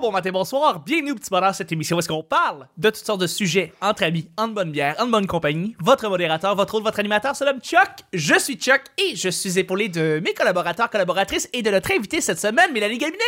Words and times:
bon 0.00 0.12
matin, 0.12 0.30
bonsoir. 0.30 0.80
Bienvenue 0.80 1.12
au 1.12 1.14
Petit 1.16 1.30
Bonheur, 1.30 1.54
cette 1.54 1.72
émission 1.72 1.96
où 1.96 1.98
est-ce 1.98 2.08
qu'on 2.08 2.22
parle 2.22 2.68
de 2.76 2.90
toutes 2.90 3.04
sortes 3.04 3.20
de 3.20 3.26
sujets 3.26 3.72
entre 3.80 4.04
amis, 4.04 4.30
en 4.36 4.48
bonne 4.48 4.70
bière, 4.70 4.94
en 4.98 5.06
bonne 5.06 5.26
compagnie. 5.26 5.74
Votre 5.80 6.08
modérateur, 6.08 6.54
votre 6.54 6.74
autre, 6.74 6.84
votre 6.84 7.00
animateur 7.00 7.34
se 7.34 7.44
nomme 7.44 7.60
Chuck. 7.60 7.88
Je 8.12 8.38
suis 8.38 8.54
Chuck 8.54 8.82
et 8.96 9.16
je 9.16 9.28
suis 9.28 9.58
épaulé 9.58 9.88
de 9.88 10.20
mes 10.24 10.34
collaborateurs, 10.34 10.88
collaboratrices 10.88 11.48
et 11.52 11.62
de 11.62 11.70
notre 11.70 11.90
invité 11.92 12.20
cette 12.20 12.38
semaine, 12.38 12.72
Mélanie 12.72 12.98
Gabinet. 12.98 13.18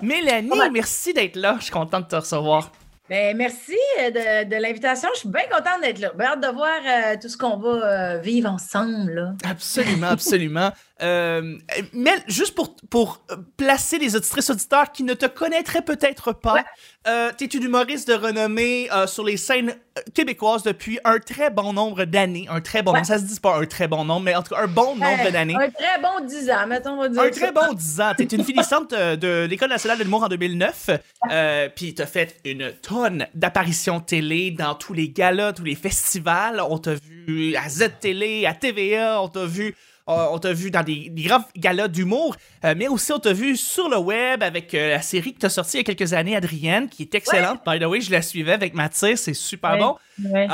Mélanie, 0.00 0.50
merci 0.72 1.12
d'être 1.12 1.36
là. 1.36 1.56
Je 1.58 1.64
suis 1.64 1.72
contente 1.72 2.04
de 2.04 2.08
te 2.08 2.16
recevoir. 2.16 2.70
Ben, 3.10 3.36
merci 3.36 3.76
euh, 4.00 4.10
de, 4.10 4.48
de 4.48 4.56
l'invitation. 4.62 5.08
Je 5.14 5.20
suis 5.20 5.28
bien 5.28 5.42
contente 5.50 5.80
d'être 5.82 5.98
là. 5.98 6.12
Bien 6.16 6.28
hâte 6.28 6.40
de 6.40 6.48
voir 6.54 6.78
euh, 6.86 7.16
tout 7.20 7.28
ce 7.28 7.36
qu'on 7.36 7.56
va 7.58 7.68
euh, 8.14 8.18
vivre 8.20 8.48
ensemble. 8.48 9.12
Là. 9.12 9.34
Absolument, 9.44 10.06
absolument. 10.10 10.70
Euh, 11.02 11.58
mais 11.92 12.14
juste 12.28 12.54
pour, 12.54 12.76
pour 12.88 13.24
placer 13.56 13.98
les 13.98 14.14
auditrices 14.14 14.50
auditeurs 14.50 14.92
qui 14.92 15.02
ne 15.02 15.14
te 15.14 15.26
connaîtraient 15.26 15.82
peut-être 15.82 16.32
pas, 16.32 16.54
Ouais. 16.54 17.30
tu 17.36 17.44
es 17.44 17.46
une 17.48 17.64
humoriste 17.64 18.06
de 18.08 18.14
renommée 18.14 18.88
sur 19.06 19.24
les 19.24 19.36
scènes 19.36 19.74
québécoises 20.14 20.62
depuis 20.62 20.98
un 21.04 21.18
très 21.18 21.50
bon 21.50 21.72
nombre 21.72 22.04
d'années. 22.04 22.46
Un 22.50 22.60
très 22.60 22.82
bon 22.82 22.92
Ouais. 22.92 22.98
nombre, 22.98 23.06
ça 23.06 23.18
se 23.18 23.24
dit 23.24 23.38
pas 23.40 23.58
un 23.60 23.66
très 23.66 23.88
bon 23.88 24.04
nombre, 24.04 24.22
mais 24.22 24.34
en 24.34 24.42
tout 24.42 24.54
cas 24.54 24.62
un 24.62 24.66
bon 24.66 24.96
nombre 24.96 25.30
d'années. 25.30 25.54
Un 25.54 25.70
très 25.70 26.00
bon 26.00 26.24
10 26.26 26.50
ans, 26.50 26.66
mettons, 26.66 26.90
on 26.92 26.96
va 27.02 27.08
dire. 27.08 27.20
Un 27.22 27.24
ça. 27.24 27.30
très 27.30 27.52
bon 27.52 27.72
10 27.72 28.00
ans. 28.00 28.12
T'es 28.16 28.24
une 28.24 28.44
finissante 28.44 28.92
euh, 28.92 29.16
de 29.16 29.46
l'École 29.48 29.70
nationale 29.70 29.98
de 29.98 30.04
l'humour 30.04 30.22
en 30.24 30.28
2009. 30.28 30.90
Euh, 31.30 31.68
Puis 31.74 31.94
t'as 31.94 32.06
fait 32.06 32.36
une 32.44 32.72
tonne 32.82 33.26
d'apparitions 33.34 34.00
télé 34.00 34.50
dans 34.50 34.74
tous 34.74 34.92
les 34.92 35.08
galas, 35.10 35.52
tous 35.52 35.64
les 35.64 35.74
festivals. 35.74 36.60
On 36.68 36.78
t'a 36.78 36.94
vu 36.94 37.54
à 37.56 37.68
Z-Télé, 37.68 38.46
à 38.46 38.54
TVA, 38.54 39.20
on 39.22 39.28
t'a 39.28 39.44
vu... 39.46 39.74
euh, 40.08 40.26
on 40.32 40.38
t'a 40.38 40.52
vu 40.52 40.70
dans 40.70 40.82
des, 40.82 41.08
des 41.10 41.22
grands 41.22 41.44
galas 41.56 41.88
d'humour, 41.88 42.36
euh, 42.64 42.74
mais 42.76 42.88
aussi 42.88 43.12
on 43.12 43.18
t'a 43.18 43.32
vu 43.32 43.56
sur 43.56 43.88
le 43.88 43.98
web 43.98 44.42
avec 44.42 44.74
euh, 44.74 44.90
la 44.90 45.02
série 45.02 45.32
que 45.34 45.38
t'as 45.38 45.48
sortie 45.48 45.76
il 45.76 45.80
y 45.88 45.90
a 45.90 45.94
quelques 45.94 46.12
années, 46.12 46.34
Adrienne, 46.34 46.88
qui 46.88 47.02
est 47.02 47.14
excellente. 47.14 47.60
By 47.66 47.78
the 47.78 47.84
way, 47.84 48.00
je 48.00 48.10
la 48.10 48.20
suivais 48.22 48.52
avec 48.52 48.74
Mathis, 48.74 49.16
c'est 49.22 49.34
super 49.34 49.72
Ouais. 49.72 49.78
bon. 49.78 49.96
Ouais. 50.30 50.46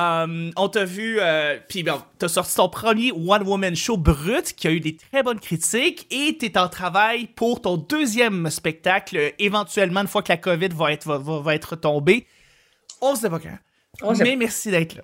On 0.57 0.69
t'a 0.69 0.85
vu, 0.85 1.19
puis 1.69 1.83
bon, 1.83 2.01
t'as 2.19 2.29
sorti 2.29 2.55
ton 2.55 2.69
premier 2.69 3.11
One 3.13 3.43
Woman 3.47 3.75
Show 3.75 3.97
brut 3.97 4.53
qui 4.55 4.69
a 4.69 4.71
eu 4.71 4.81
des 4.81 4.97
très 4.97 5.23
bonnes 5.23 5.41
critiques 5.41 6.07
et 6.11 6.37
t'es 6.39 6.57
en 6.59 6.69
travail 6.69 7.27
pour 7.27 7.61
ton 7.63 7.77
deuxième 7.77 8.51
spectacle, 8.51 9.33
éventuellement 9.39 10.01
une 10.03 10.07
fois 10.09 10.23
que 10.23 10.31
la 10.33 10.37
COVID 10.37 10.69
va 10.69 10.93
être, 10.93 11.07
va, 11.07 11.19
va- 11.19 11.41
va 11.41 11.55
être 11.55 11.75
tombée. 11.77 12.27
On 13.01 13.15
sait 13.17 13.31
pas 13.31 13.39
quand. 13.41 13.59
Sait 14.15 14.23
Mais 14.25 14.37
merci 14.37 14.71
d'être 14.71 14.97
là. 14.97 15.03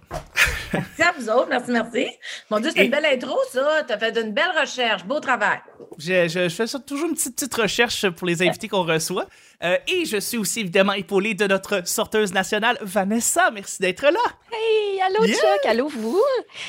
Merci 0.73 1.03
à 1.03 1.13
vous 1.19 1.29
autres. 1.29 1.49
Merci, 1.49 1.71
merci. 1.71 2.07
Mon 2.51 2.61
Dieu, 2.61 2.71
c'est 2.75 2.83
Et- 2.83 2.85
une 2.87 2.91
belle 2.91 3.07
intro, 3.07 3.37
ça. 3.53 3.83
Tu 3.87 3.93
as 3.93 3.99
fait 3.99 4.17
une 4.21 4.33
belle 4.33 4.53
recherche. 4.61 5.05
Beau 5.05 5.19
travail. 5.21 5.59
Je, 5.99 6.29
je- 6.29 6.49
je 6.49 6.55
fais 6.55 6.67
ça 6.67 6.79
toujours 6.79 7.09
une 7.09 7.15
petite, 7.15 7.35
petite 7.37 7.55
recherche 7.55 8.09
pour 8.11 8.27
les 8.27 8.41
invités 8.43 8.69
qu'on 8.69 8.85
reçoit. 8.85 9.27
Euh, 9.63 9.77
et 9.89 10.05
je 10.05 10.19
suis 10.19 10.37
aussi 10.39 10.61
évidemment 10.61 10.93
épaulé 10.93 11.35
de 11.35 11.47
notre 11.47 11.87
sorteuse 11.89 12.33
nationale, 12.33 12.77
Vanessa. 12.83 13.51
Merci 13.53 13.81
d'être 13.81 14.03
là. 14.05 14.11
Hey, 14.53 15.01
allô 15.01 15.25
Yeah! 15.25 15.37
Chuck, 15.37 15.67
allô 15.67 15.89
vous? 15.89 16.21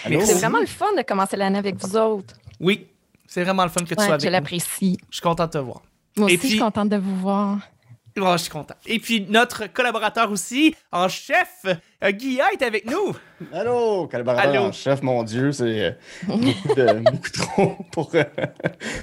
C'est 0.03 0.33
vraiment 0.33 0.59
le 0.59 0.65
fun 0.67 0.93
de 0.97 1.01
commencer 1.03 1.37
l'année 1.37 1.59
avec 1.59 1.75
vous 1.75 1.95
autres. 1.97 2.33
Oui, 2.59 2.87
c'est 3.27 3.43
vraiment 3.43 3.63
le 3.63 3.69
fun 3.69 3.81
que 3.83 3.93
tu 3.93 3.99
Ouais, 3.99 4.05
sois 4.05 4.07
je 4.07 4.11
avec 4.13 4.25
nous. 4.25 4.31
l'apprécie. 4.31 4.97
Je 5.09 5.15
suis 5.17 5.23
content 5.23 5.45
de 5.45 5.51
te 5.51 5.57
voir. 5.57 5.81
Moi 6.17 6.29
Et 6.31 6.35
aussi, 6.37 6.43
je 6.47 6.51
suis 6.53 6.59
contente 6.59 6.89
de 6.89 6.97
vous 6.97 7.15
voir. 7.19 7.57
Oh, 8.17 8.31
je 8.33 8.43
suis 8.43 8.49
content. 8.49 8.75
Et 8.85 8.97
puis, 8.99 9.25
notre 9.29 9.67
collaborateur 9.67 10.31
aussi, 10.31 10.73
en 10.91 11.09
chef, 11.09 11.65
euh, 12.01 12.11
Guilla, 12.11 12.45
est 12.53 12.61
avec 12.63 12.89
nous. 12.89 13.13
Allô, 13.51 14.07
collaborateur 14.07 14.51
Allô. 14.53 14.61
en 14.63 14.71
chef, 14.71 15.01
mon 15.01 15.21
Dieu, 15.23 15.51
c'est 15.51 15.81
euh, 15.83 15.91
beaucoup, 16.27 16.75
de- 16.75 16.99
beaucoup 17.11 17.29
trop 17.29 17.77
pour, 17.91 18.11
euh, 18.15 18.23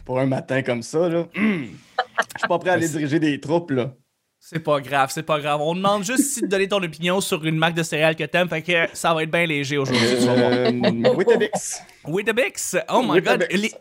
pour 0.06 0.18
un 0.18 0.24
matin 0.26 0.62
comme 0.62 0.82
ça. 0.82 1.08
Là. 1.10 1.26
Je 1.34 1.40
suis 2.38 2.48
pas 2.48 2.58
prêt 2.58 2.70
à 2.70 2.72
aller 2.74 2.88
diriger 2.88 3.18
des 3.18 3.38
troupes. 3.38 3.70
Là. 3.72 3.92
C'est 4.40 4.60
pas 4.60 4.80
grave, 4.80 5.10
c'est 5.12 5.22
pas 5.22 5.38
grave. 5.40 5.60
On 5.60 5.74
demande 5.74 6.04
juste 6.04 6.20
ici 6.20 6.40
de 6.42 6.46
donner 6.46 6.66
ton 6.68 6.82
opinion 6.82 7.20
sur 7.20 7.44
une 7.44 7.56
marque 7.56 7.74
de 7.74 7.82
céréales 7.82 8.16
que 8.16 8.24
t'aimes, 8.24 8.48
fait 8.48 8.62
que 8.62 8.86
ça 8.94 9.12
va 9.14 9.22
être 9.22 9.30
bien 9.30 9.44
léger 9.46 9.76
aujourd'hui. 9.78 10.04
tu. 10.20 10.26
Euh, 10.28 11.14
Weetabix. 11.14 11.82
Weetabix, 12.06 12.76
oh 12.90 13.02
my 13.06 13.20
god. 13.20 13.46
Les, 13.50 13.72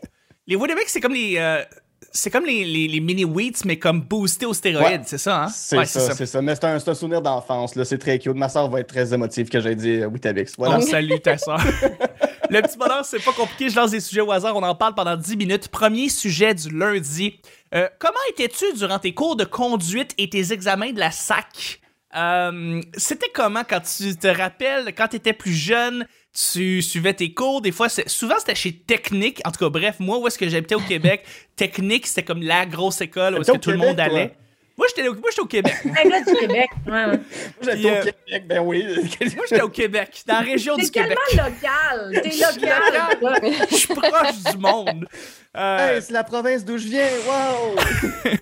les 0.46 0.56
Weetabix, 0.56 0.84
c'est 0.88 1.00
comme 1.00 1.14
les... 1.14 1.36
euh, 1.38 1.62
c'est 2.10 2.30
comme 2.30 2.44
les, 2.46 2.64
les, 2.64 2.88
les 2.88 3.00
mini 3.00 3.24
wheats, 3.24 3.62
mais 3.64 3.78
comme 3.78 4.00
boostés 4.00 4.46
aux 4.46 4.54
stéroïdes, 4.54 5.00
Ouais. 5.00 5.06
c'est 5.06 5.18
ça, 5.18 5.44
hein? 5.44 5.48
C'est 5.48 5.78
Ouais, 5.78 5.86
ça, 5.86 6.14
c'est 6.14 6.26
ça. 6.26 6.42
Mais 6.42 6.54
c'est 6.54 6.64
un, 6.64 6.76
un 6.76 6.94
souvenir 6.94 7.22
d'enfance. 7.22 7.74
là. 7.76 7.84
C'est 7.84 7.98
très 7.98 8.18
cute. 8.18 8.34
Ma 8.34 8.48
soeur 8.48 8.68
va 8.70 8.80
être 8.80 8.88
très 8.88 9.12
émotive 9.14 9.48
que 9.48 9.60
j'ai 9.60 9.74
dit 9.74 10.00
euh, 10.00 10.08
Weetabix. 10.08 10.52
Voilà. 10.58 10.78
On 10.78 10.80
salue 10.80 11.18
ta 11.22 11.38
soeur. 11.38 11.58
Le 12.50 12.60
petit 12.60 12.76
bonheur, 12.76 13.04
c'est 13.04 13.22
pas 13.24 13.32
compliqué. 13.32 13.70
Je 13.70 13.76
lance 13.76 13.92
des 13.92 14.00
sujets 14.00 14.20
au 14.20 14.30
hasard. 14.30 14.54
On 14.56 14.62
en 14.62 14.74
parle 14.74 14.94
pendant 14.94 15.16
10 15.16 15.36
minutes. 15.36 15.68
Premier 15.68 16.08
sujet 16.08 16.52
du 16.54 16.68
lundi. 16.76 17.38
Euh, 17.74 17.88
comment 17.98 18.18
étais-tu 18.30 18.64
durant 18.76 18.98
tes 18.98 19.14
cours 19.14 19.36
de 19.36 19.44
conduite 19.44 20.12
et 20.18 20.28
tes 20.28 20.52
examens 20.52 20.92
de 20.92 20.98
la 20.98 21.10
SAC? 21.10 21.80
Euh, 22.14 22.80
C'était 22.98 23.30
comment 23.32 23.62
quand 23.66 23.80
tu 23.80 24.14
te 24.16 24.26
rappelles, 24.28 24.92
quand 24.94 25.08
tu 25.08 25.16
étais 25.16 25.32
plus 25.32 25.54
jeune, 25.54 26.04
tu 26.32 26.82
suivais 26.82 27.14
tes 27.14 27.32
cours? 27.34 27.60
Des 27.60 27.72
fois, 27.72 27.88
souvent 27.88 28.36
c'était 28.38 28.54
chez 28.54 28.72
Technique. 28.72 29.40
En 29.44 29.50
tout 29.50 29.58
cas, 29.64 29.68
bref, 29.68 29.96
moi, 29.98 30.18
où 30.18 30.26
est-ce 30.26 30.38
que 30.38 30.48
j'habitais 30.48 30.74
au 30.74 30.80
Québec, 30.80 31.24
Technique, 31.56 32.06
c'était 32.06 32.22
comme 32.22 32.42
la 32.42 32.66
grosse 32.66 33.00
école 33.00 33.34
où 33.34 33.40
est-ce 33.42 33.52
que 33.52 33.58
tout 33.58 33.70
le 33.70 33.76
monde 33.76 33.96
toi? 33.96 34.04
allait. 34.06 34.34
Moi, 34.78 34.86
j'étais 34.88 35.06
au, 35.06 35.12
moi, 35.14 35.28
j'étais 35.28 35.42
au 35.42 35.46
Québec. 35.46 35.74
Un 35.84 36.08
gars 36.08 36.20
du 36.22 36.34
Québec. 36.34 36.70
Ouais, 36.86 37.04
ouais. 37.04 37.20
J'étais 37.60 37.84
au 37.84 37.88
euh, 37.94 38.02
Québec, 38.04 38.48
ben 38.48 38.60
oui. 38.60 38.84
moi, 39.36 39.44
j'étais 39.48 39.60
au 39.62 39.68
Québec, 39.68 40.22
dans 40.26 40.34
la 40.34 40.40
région 40.40 40.76
T'es 40.76 40.84
du 40.84 40.90
Québec. 40.90 41.18
tellement 41.28 41.48
local. 41.50 42.22
T'es 42.22 42.30
local. 42.30 43.66
Je 43.70 43.76
suis 43.76 43.86
proche 43.94 44.52
du 44.52 44.58
monde. 44.58 45.06
Euh, 45.54 45.96
Hey, 45.96 46.00
c'est 46.02 46.14
la 46.14 46.24
province 46.24 46.64
d'où 46.64 46.78
je 46.78 46.88
viens, 46.88 47.06
wow! 47.26 47.76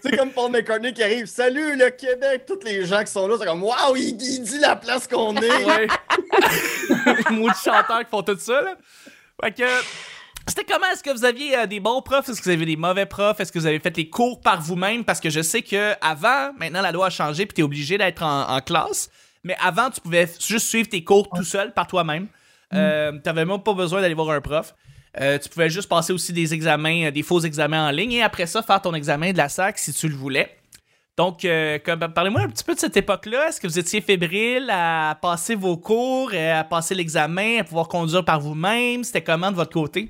c'est 0.01 0.17
comme 0.17 0.31
Paul 0.31 0.53
McCartney 0.53 0.93
qui 0.93 1.03
arrive, 1.03 1.27
salut 1.27 1.75
le 1.75 1.91
Québec! 1.91 2.45
Tous 2.47 2.61
les 2.65 2.85
gens 2.85 3.03
qui 3.03 3.11
sont 3.11 3.27
là, 3.27 3.35
c'est 3.37 3.47
comme, 3.47 3.65
wow, 3.65 3.97
il, 3.97 4.11
il 4.11 4.43
dit 4.45 4.59
la 4.61 4.77
place 4.77 5.09
qu'on 5.09 5.35
est! 5.35 5.65
Ouais. 5.65 5.89
Mots 7.31 7.49
de 7.49 7.55
chanteurs 7.55 8.01
qui 8.01 8.11
font 8.11 8.23
tout 8.23 8.39
ça, 8.39 8.61
là. 8.61 8.75
Fait 9.43 9.53
que. 9.53 9.65
C'était 10.49 10.65
comment? 10.65 10.87
Est-ce 10.93 11.03
que 11.03 11.11
vous 11.11 11.25
aviez 11.25 11.57
euh, 11.57 11.67
des 11.67 11.81
bons 11.81 12.03
profs? 12.03 12.29
Est-ce 12.29 12.41
que 12.41 12.45
vous 12.45 12.51
avez 12.51 12.65
des 12.67 12.77
mauvais 12.77 13.07
profs? 13.07 13.39
Est-ce 13.41 13.53
que 13.53 13.59
vous 13.59 13.67
avez 13.67 13.79
fait 13.79 13.97
les 13.97 14.09
cours 14.09 14.41
par 14.41 14.61
vous-même? 14.61 15.05
Parce 15.05 15.21
que 15.21 15.31
je 15.31 15.43
sais 15.43 15.63
que 15.63 15.93
avant, 16.01 16.53
maintenant 16.59 16.81
la 16.81 16.93
loi 16.93 17.07
a 17.07 17.11
changé 17.11 17.47
puis 17.47 17.55
t'es 17.55 17.63
obligé 17.63 17.99
d'être 17.99 18.23
en, 18.23 18.49
en 18.49 18.61
classe. 18.61 19.11
Mais 19.45 19.57
avant, 19.61 19.91
tu 19.91 20.01
pouvais 20.01 20.29
juste 20.41 20.67
suivre 20.67 20.89
tes 20.89 21.05
cours 21.05 21.29
tout 21.31 21.45
seul 21.45 21.73
par 21.73 21.87
toi-même. 21.87 22.27
Euh, 22.75 23.13
T'avais 23.23 23.45
même 23.45 23.63
pas 23.63 23.75
besoin 23.75 24.01
d'aller 24.01 24.15
voir 24.15 24.31
un 24.31 24.41
prof. 24.41 24.75
Euh, 25.21 25.39
tu 25.39 25.49
pouvais 25.49 25.71
juste 25.71 25.89
passer 25.89 26.13
aussi 26.13 26.33
des 26.33 26.55
examens, 26.55 27.11
des 27.11 27.23
faux 27.23 27.41
examens 27.41 27.89
en 27.89 27.91
ligne 27.91 28.13
et 28.13 28.23
après 28.23 28.47
ça, 28.47 28.63
faire 28.63 28.81
ton 28.81 28.95
examen 28.95 29.33
de 29.33 29.39
la 29.39 29.49
SAC 29.49 29.79
si 29.79 29.93
tu 29.93 30.09
le 30.09 30.15
voulais. 30.15 30.57
Donc, 31.21 31.45
euh, 31.45 31.79
parlez-moi 32.15 32.41
un 32.41 32.49
petit 32.49 32.65
peu 32.65 32.75
de 32.75 32.79
cette 32.81 32.97
époque-là. 32.97 33.49
Est-ce 33.49 33.61
que 33.61 33.67
vous 33.67 33.79
étiez 33.79 34.01
fébrile 34.01 34.71
à 34.71 35.19
passer 35.21 35.55
vos 35.55 35.77
cours, 35.77 36.31
euh, 36.33 36.61
à 36.61 36.65
passer 36.65 36.95
l'examen, 36.95 37.59
à 37.61 37.65
pouvoir 37.65 37.89
conduire 37.89 38.25
par 38.25 38.41
vous-même? 38.41 39.05
C'était 39.05 39.23
comment 39.23 39.51
de 39.51 39.57
votre 39.57 39.71
côté? 39.71 40.09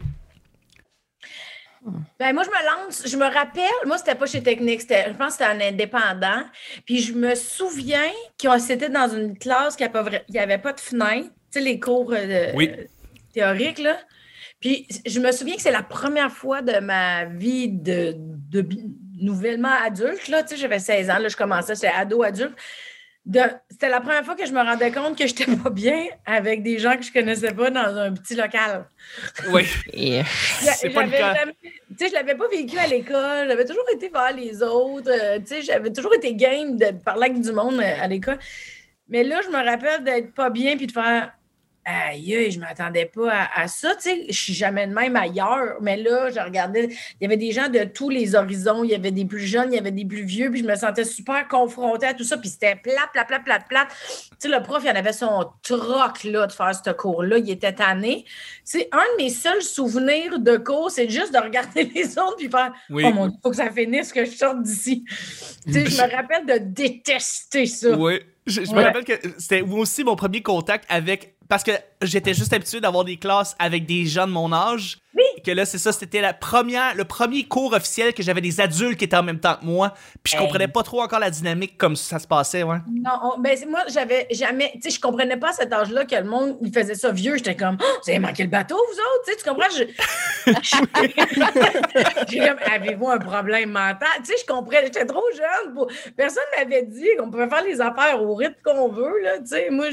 Ben, 2.16 2.32
moi, 2.32 2.44
je 2.44 2.50
me 2.50 2.64
lance, 2.64 3.02
je 3.08 3.16
me 3.16 3.24
rappelle, 3.24 3.64
moi, 3.86 3.98
c'était 3.98 4.14
pas 4.14 4.26
chez 4.26 4.40
Technique, 4.40 4.82
je 4.82 5.12
pense 5.14 5.36
que 5.36 5.44
c'était 5.44 5.50
un 5.50 5.60
indépendant. 5.60 6.44
Puis 6.86 7.00
je 7.00 7.12
me 7.12 7.34
souviens 7.34 8.12
qu'on 8.40 8.60
c'était 8.60 8.88
dans 8.88 9.08
une 9.08 9.36
classe 9.36 9.74
qui 9.74 9.82
n'y 10.28 10.38
avait 10.38 10.58
pas 10.58 10.72
de 10.74 10.80
fenêtre, 10.80 11.28
tu 11.50 11.58
sais, 11.58 11.60
les 11.60 11.80
cours 11.80 12.12
euh, 12.12 12.52
Oui. 12.54 12.70
théoriques, 13.34 13.80
là. 13.80 13.96
Puis 14.60 14.86
je 15.06 15.18
me 15.18 15.32
souviens 15.32 15.56
que 15.56 15.62
c'est 15.62 15.72
la 15.72 15.82
première 15.82 16.30
fois 16.30 16.62
de 16.62 16.78
ma 16.78 17.24
vie 17.24 17.68
de, 17.68 18.14
nouvellement 19.20 19.72
adulte, 19.84 20.28
là, 20.28 20.42
tu 20.42 20.50
sais, 20.50 20.56
j'avais 20.56 20.78
16 20.78 21.10
ans, 21.10 21.18
là, 21.18 21.28
je 21.28 21.36
commençais, 21.36 21.74
j'étais 21.74 21.88
ado-adulte. 21.88 22.54
De- 23.26 23.40
C'était 23.70 23.90
la 23.90 24.00
première 24.00 24.24
fois 24.24 24.34
que 24.34 24.46
je 24.46 24.52
me 24.52 24.60
rendais 24.62 24.90
compte 24.90 25.16
que 25.18 25.26
j'étais 25.26 25.44
pas 25.62 25.68
bien 25.68 26.06
avec 26.24 26.62
des 26.62 26.78
gens 26.78 26.96
que 26.96 27.02
je 27.02 27.12
connaissais 27.12 27.52
pas 27.52 27.70
dans 27.70 27.96
un 27.98 28.12
petit 28.14 28.34
local. 28.34 28.86
Oui. 29.52 29.66
Et... 29.92 30.22
C'est 30.76 30.88
pas 30.88 31.04
le 31.04 31.10
cas. 31.10 31.34
Tu 31.62 31.68
sais, 31.98 32.08
je 32.08 32.14
l'avais 32.14 32.34
pas 32.34 32.48
vécu 32.48 32.78
à 32.78 32.86
l'école. 32.86 33.46
J'avais 33.48 33.66
toujours 33.66 33.84
été 33.92 34.08
vers 34.08 34.32
les 34.34 34.62
autres. 34.62 35.10
euh, 35.10 35.38
tu 35.38 35.46
sais, 35.46 35.62
j'avais 35.62 35.92
toujours 35.92 36.14
été 36.14 36.34
game 36.34 36.78
de 36.78 36.92
parler 36.92 37.26
avec 37.28 37.40
du 37.42 37.52
monde 37.52 37.78
euh, 37.80 37.94
à 38.02 38.08
l'école. 38.08 38.38
Mais 39.08 39.22
là, 39.22 39.40
je 39.44 39.48
me 39.50 39.62
rappelle 39.64 40.02
d'être 40.02 40.32
pas 40.32 40.48
bien 40.48 40.76
puis 40.78 40.86
de 40.86 40.92
faire 40.92 41.32
Aïe, 41.84 42.50
je 42.50 42.60
m'attendais 42.60 43.06
pas 43.06 43.32
à, 43.32 43.62
à 43.62 43.68
ça. 43.68 43.94
Tu 43.96 44.02
sais, 44.02 44.26
je 44.28 44.38
suis 44.38 44.52
jamais 44.52 44.86
de 44.86 44.92
même 44.92 45.16
ailleurs. 45.16 45.76
Mais 45.80 45.96
là, 45.96 46.30
je 46.30 46.38
regardais, 46.38 46.88
il 46.88 47.22
y 47.22 47.24
avait 47.24 47.38
des 47.38 47.52
gens 47.52 47.68
de 47.68 47.84
tous 47.84 48.10
les 48.10 48.34
horizons. 48.34 48.84
Il 48.84 48.90
y 48.90 48.94
avait 48.94 49.10
des 49.10 49.24
plus 49.24 49.46
jeunes, 49.46 49.72
il 49.72 49.76
y 49.76 49.78
avait 49.78 49.90
des 49.90 50.04
plus 50.04 50.22
vieux. 50.22 50.50
Puis 50.50 50.60
je 50.60 50.66
me 50.66 50.76
sentais 50.76 51.04
super 51.04 51.48
confrontée 51.48 52.06
à 52.06 52.14
tout 52.14 52.24
ça. 52.24 52.36
Puis 52.36 52.50
c'était 52.50 52.76
plat, 52.76 53.08
plat, 53.12 53.24
plat, 53.24 53.40
plat, 53.40 53.60
plat. 53.60 53.88
Tu 53.88 54.36
sais, 54.38 54.48
le 54.48 54.62
prof, 54.62 54.82
il 54.84 54.90
en 54.90 54.94
avait 54.94 55.14
son 55.14 55.50
troc, 55.62 56.24
là, 56.24 56.46
de 56.46 56.52
faire 56.52 56.72
ce 56.74 56.90
cours-là. 56.90 57.38
Il 57.38 57.50
était 57.50 57.72
tanné. 57.72 58.26
C'est 58.62 58.88
un 58.92 58.98
de 58.98 59.24
mes 59.24 59.30
seuls 59.30 59.62
souvenirs 59.62 60.38
de 60.38 60.56
cours, 60.58 60.90
c'est 60.90 61.08
juste 61.08 61.32
de 61.32 61.38
regarder 61.38 61.84
les 61.94 62.18
autres 62.18 62.36
puis 62.36 62.48
faire 62.48 62.72
Oui. 62.90 63.04
Oh 63.06 63.12
mon 63.12 63.28
Dieu, 63.28 63.38
faut 63.42 63.50
que 63.50 63.56
ça 63.56 63.70
finisse, 63.70 64.12
que 64.12 64.24
je 64.24 64.30
sorte 64.30 64.62
d'ici. 64.62 65.04
Tu 65.66 65.72
sais, 65.72 65.86
je 65.86 65.96
me 65.96 66.14
rappelle 66.14 66.46
de 66.46 66.58
détester 66.58 67.66
ça. 67.66 67.96
Oui. 67.96 68.20
Je, 68.46 68.64
je 68.64 68.72
me 68.72 68.82
rappelle 68.82 69.04
que 69.04 69.12
c'était 69.38 69.62
aussi 69.62 70.04
mon 70.04 70.16
premier 70.16 70.42
contact 70.42 70.84
avec. 70.88 71.34
Parce 71.50 71.64
que 71.64 71.72
j'étais 72.00 72.32
juste 72.32 72.52
habitué 72.52 72.80
d'avoir 72.80 73.04
des 73.04 73.16
classes 73.16 73.56
avec 73.58 73.84
des 73.84 74.06
gens 74.06 74.28
de 74.28 74.32
mon 74.32 74.52
âge. 74.52 75.00
Oui. 75.16 75.24
Que 75.44 75.50
là, 75.50 75.64
c'est 75.64 75.78
ça, 75.78 75.92
c'était 75.92 76.20
la 76.20 76.32
première, 76.32 76.94
le 76.94 77.04
premier 77.04 77.44
cours 77.44 77.72
officiel 77.72 78.14
que 78.14 78.22
j'avais 78.22 78.40
des 78.40 78.60
adultes 78.60 78.96
qui 78.98 79.04
étaient 79.06 79.16
en 79.16 79.22
même 79.24 79.40
temps 79.40 79.56
que 79.60 79.64
moi. 79.64 79.92
Puis 80.22 80.32
je 80.32 80.36
Hey. 80.36 80.42
comprenais 80.42 80.68
pas 80.68 80.82
trop 80.82 81.02
encore 81.02 81.18
la 81.18 81.30
dynamique 81.30 81.76
comme 81.78 81.96
ça 81.96 82.18
se 82.18 82.26
passait, 82.28 82.62
ouais. 82.62 82.76
Non, 82.92 83.10
on- 83.36 83.40
ben, 83.40 83.58
moi, 83.68 83.80
j'avais 83.88 84.26
jamais. 84.30 84.70
Tu 84.74 84.82
sais, 84.82 84.90
je 84.90 85.00
comprenais 85.00 85.36
pas 85.36 85.48
à 85.50 85.52
cet 85.52 85.72
âge-là 85.72 86.04
que 86.04 86.14
le 86.14 86.24
monde, 86.24 86.56
il 86.62 86.72
faisait 86.72 86.94
ça 86.94 87.10
vieux. 87.10 87.36
J'étais 87.36 87.56
comme, 87.56 87.76
Oh, 87.80 87.84
vous 88.04 88.10
avez 88.10 88.18
manqué 88.20 88.42
le 88.44 88.48
bateau, 88.50 88.76
vous 88.76 88.98
autres? 88.98 89.24
Tu 89.26 89.32
sais, 89.32 89.38
tu 89.38 89.48
comprends? 89.48 89.70
Je- 89.70 89.84
J'ai 92.28 92.38
comme, 92.38 92.58
avez-vous 92.72 93.08
un 93.08 93.18
problème 93.18 93.70
mental? 93.70 94.08
Tu 94.18 94.26
sais, 94.26 94.34
je 94.40 94.46
comprenais. 94.46 94.84
J'étais 94.86 95.06
trop 95.06 95.22
jeune. 95.36 95.74
Pour... 95.74 95.88
Personne 96.16 96.42
m'avait 96.56 96.82
dit 96.82 97.06
qu'on 97.18 97.30
pouvait 97.30 97.48
faire 97.48 97.64
les 97.64 97.80
affaires 97.80 98.22
au 98.22 98.34
rythme 98.34 98.54
qu'on 98.64 98.88
veut, 98.88 99.20
là. 99.22 99.38
Tu 99.38 99.46
sais, 99.46 99.70
moi, 99.70 99.86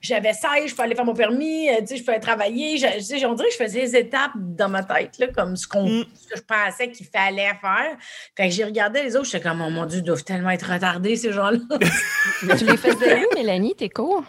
j'avais 0.00 0.32
16, 0.32 0.66
je 0.70 0.74
fallait 0.74 0.94
faire 0.94 1.04
mon 1.04 1.14
permis, 1.14 1.68
euh, 1.68 1.76
tu 1.80 1.88
sais, 1.88 1.96
je 1.98 2.04
pouvais 2.04 2.20
travailler. 2.20 2.76
Je, 2.78 2.86
tu 2.98 3.02
sais, 3.02 3.24
on 3.26 3.34
dirait 3.34 3.48
que 3.48 3.54
je 3.54 3.62
faisais 3.64 3.80
les 3.80 3.96
étapes 3.96 4.32
dans 4.40 4.68
ma 4.68 4.82
tête, 4.82 5.18
là, 5.18 5.28
comme 5.28 5.56
ce, 5.56 5.66
qu'on, 5.68 5.88
Mm. 5.88 6.04
ce 6.14 6.28
que 6.28 6.36
je 6.36 6.42
pensais 6.42 6.90
qu'il 6.90 7.06
fallait 7.06 7.54
faire. 7.60 7.96
Fait 8.36 8.48
que 8.48 8.54
j'ai 8.54 8.64
regardé 8.64 9.02
les 9.02 9.16
autres, 9.16 9.26
j'étais 9.26 9.48
comme, 9.48 9.60
oh 9.60 9.70
mon 9.70 9.86
Dieu, 9.86 9.98
ils 9.98 10.04
doivent 10.04 10.24
tellement 10.24 10.50
être 10.50 10.70
retardés, 10.72 11.16
ces 11.16 11.32
gens-là. 11.32 11.58
Tu 12.58 12.64
les 12.66 12.76
faisais 12.76 13.24
où, 13.24 13.34
Mélanie, 13.34 13.74
tes 13.74 13.88
cours? 13.88 14.24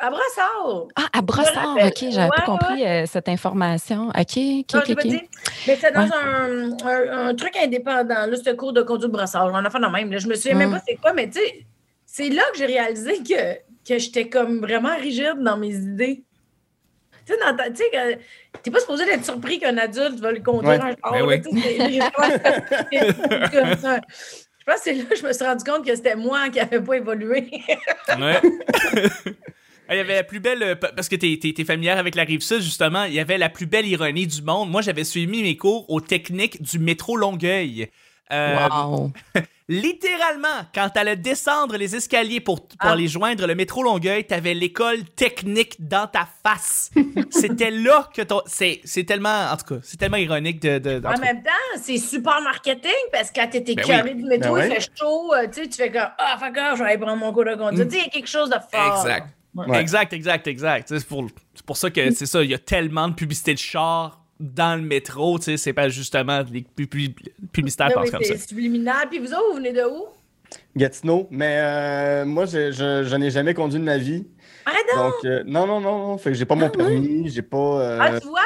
À 0.00 0.10
Brassard. 0.10 0.86
Ah, 0.94 1.08
à 1.12 1.22
Brossard. 1.22 1.76
OK, 1.76 2.04
j'avais 2.10 2.28
pas 2.28 2.36
Ouais, 2.38 2.44
compris 2.46 2.86
euh, 2.86 3.04
cette 3.06 3.28
information. 3.28 4.10
OK, 4.10 4.14
OK, 4.14 4.74
Non, 4.74 4.80
OK, 4.80 4.84
j'ai 4.86 4.94
pas 4.94 5.02
OK. 5.02 5.08
dit. 5.08 5.22
Mais 5.66 5.74
c'était 5.74 5.90
dans 5.90 6.04
Ouais. 6.04 6.10
un, 6.14 6.70
un- 6.86 7.28
un 7.30 7.34
truc 7.34 7.56
indépendant, 7.56 8.26
là, 8.26 8.36
ce 8.36 8.50
cours 8.50 8.72
de 8.72 8.82
conduite 8.82 9.10
brassard. 9.10 9.50
On 9.52 9.56
a 9.56 9.68
fait 9.70 9.80
de 9.80 9.86
même. 9.86 10.12
Là. 10.12 10.18
Je 10.18 10.28
me 10.28 10.34
souviens 10.36 10.54
même 10.54 10.70
Mm. 10.70 10.74
pas 10.74 10.82
c'est 10.86 10.94
quoi, 10.96 11.12
mais 11.14 11.28
tu 11.28 11.40
sais, 11.40 11.66
c'est 12.06 12.28
là 12.28 12.42
que 12.52 12.58
j'ai 12.58 12.66
réalisé 12.66 13.18
que, 13.24 13.54
que 13.88 13.98
j'étais 13.98 14.28
comme 14.28 14.60
vraiment 14.60 14.94
rigide 14.96 15.38
dans 15.40 15.56
mes 15.56 15.74
idées. 15.74 16.22
Tu 17.28 17.76
sais, 17.76 18.18
t'es 18.62 18.70
pas 18.70 18.80
supposé 18.80 19.04
d'être 19.04 19.24
surpris 19.24 19.58
qu'un 19.58 19.76
adulte 19.78 20.18
va 20.20 20.32
le 20.32 20.40
conduire 20.40 20.80
Ouais. 20.82 20.90
un 20.92 20.96
char. 21.02 21.12
Ben 21.12 21.22
oui. 21.26 21.40
comme 23.52 23.76
ça. 23.78 24.00
Je 24.00 24.64
pense 24.72 24.76
que 24.76 24.80
c'est 24.84 24.94
là 24.94 25.04
que 25.04 25.16
je 25.16 25.26
me 25.26 25.32
suis 25.32 25.44
rendu 25.44 25.64
compte 25.64 25.86
que 25.86 25.94
c'était 25.94 26.16
moi 26.16 26.48
qui 26.50 26.58
n'avais 26.58 26.80
pas 26.80 26.96
évolué. 26.96 27.48
Ouais. 28.18 28.40
Il 29.90 29.96
y 29.96 30.00
avait 30.00 30.16
la 30.16 30.22
plus 30.24 30.38
belle, 30.40 30.62
euh, 30.62 30.74
pa- 30.74 30.92
parce 30.92 31.08
que 31.08 31.16
t'es, 31.16 31.38
t'es, 31.40 31.54
t'es 31.54 31.64
familière 31.64 31.96
avec 31.96 32.14
la 32.14 32.24
rive 32.24 32.42
sud, 32.42 32.60
justement, 32.60 33.04
il 33.04 33.14
y 33.14 33.20
avait 33.20 33.38
la 33.38 33.48
plus 33.48 33.64
belle 33.64 33.86
ironie 33.86 34.26
du 34.26 34.42
monde. 34.42 34.70
Moi, 34.70 34.82
j'avais 34.82 35.02
suivi 35.04 35.42
mes 35.42 35.56
cours 35.56 35.88
aux 35.88 36.02
techniques 36.02 36.60
du 36.60 36.78
métro 36.78 37.16
Longueuil. 37.16 37.88
Euh, 38.30 38.68
Wow. 38.70 39.12
Littéralement, 39.68 40.64
quand 40.74 40.88
t'allais 40.88 41.16
descendre 41.16 41.76
les 41.76 41.94
escaliers 41.94 42.40
pour, 42.40 42.66
pour 42.66 42.76
Ah. 42.80 42.92
aller 42.92 43.06
joindre 43.06 43.46
le 43.46 43.54
métro 43.54 43.82
Longueuil, 43.82 44.24
t'avais 44.26 44.54
l'école 44.54 45.04
technique 45.04 45.76
dans 45.78 46.06
ta 46.06 46.26
face. 46.42 46.90
C'était 47.30 47.70
là 47.70 48.08
que 48.14 48.22
ton. 48.22 48.40
C'est, 48.46 48.80
c'est 48.84 49.04
tellement. 49.04 49.50
En 49.52 49.56
tout 49.56 49.74
cas, 49.74 49.80
c'est 49.82 49.98
tellement 49.98 50.16
ironique 50.16 50.60
de. 50.60 50.78
de- 50.78 51.02
en 51.06 51.18
même 51.18 51.42
temps, 51.42 51.50
c'est 51.80 51.98
super 51.98 52.40
marketing 52.40 52.90
parce 53.12 53.30
que 53.30 53.40
quand 53.40 53.48
t'es 53.50 53.60
Ben 53.60 53.76
carré 53.84 54.14
du 54.14 54.24
métro, 54.24 54.54
Ben 54.54 54.64
il 54.64 54.68
oui. 54.70 54.74
fait 54.74 54.90
chaud, 54.98 55.34
euh, 55.34 55.46
tu 55.46 55.62
sais, 55.62 55.68
tu 55.68 55.76
fais 55.76 55.92
comme 55.92 56.08
Ah, 56.18 56.36
fait 56.38 56.50
que 56.50 56.60
je 56.76 56.82
vais 56.82 56.88
aller 56.90 56.98
prendre 56.98 57.16
mon 57.18 57.32
cours 57.32 57.44
de 57.44 57.54
conduite. 57.54 57.88
Tu 57.88 57.94
sais, 57.96 58.00
il 58.02 58.04
y 58.04 58.06
a 58.06 58.10
quelque 58.10 58.28
chose 58.28 58.48
de 58.50 58.56
fort. 58.72 59.00
Exact. 59.04 59.28
Ouais. 59.54 59.80
Exact, 59.80 60.12
exact, 60.12 60.46
exact. 60.46 60.88
C'est 60.88 61.06
pour, 61.06 61.26
c'est 61.54 61.66
pour 61.66 61.76
ça 61.76 61.90
que 61.90 62.10
c'est 62.12 62.26
ça, 62.26 62.42
il 62.42 62.50
y 62.50 62.54
a 62.54 62.58
tellement 62.58 63.08
de 63.08 63.14
publicité 63.14 63.52
de 63.54 63.58
char 63.58 64.20
dans 64.40 64.76
le 64.80 64.82
métro, 64.86 65.38
tu 65.38 65.46
sais, 65.46 65.56
c'est 65.56 65.72
pas 65.72 65.88
justement 65.88 66.42
pub- 66.44 67.12
publicitaires 67.52 67.90
pensent 67.92 68.04
oui, 68.04 68.10
comme 68.10 68.22
ça. 68.24 68.34
c'est 68.36 68.48
subliminal. 68.48 69.08
Puis 69.08 69.18
vous 69.18 69.32
autres, 69.32 69.50
vous 69.50 69.56
venez 69.56 69.72
de 69.72 69.82
où? 69.82 70.04
Gatineau, 70.76 71.26
mais 71.30 71.58
euh, 71.60 72.24
moi, 72.24 72.46
je, 72.46 72.70
je, 72.70 73.04
je 73.04 73.16
n'ai 73.16 73.30
jamais 73.30 73.52
conduit 73.52 73.78
de 73.78 73.84
ma 73.84 73.98
vie. 73.98 74.26
Arrête 74.68 74.86
donc! 74.94 75.12
Donc, 75.14 75.24
euh, 75.24 75.42
non, 75.46 75.66
non, 75.66 75.80
non, 75.80 75.98
non. 76.08 76.18
Fait 76.18 76.30
que 76.30 76.36
j'ai 76.36 76.44
pas 76.44 76.54
mon 76.54 76.68
permis, 76.68 77.30
j'ai 77.30 77.42
pas. 77.42 77.56
euh, 77.56 77.98
Ah, 78.00 78.20
tu 78.20 78.28
vois, 78.28 78.40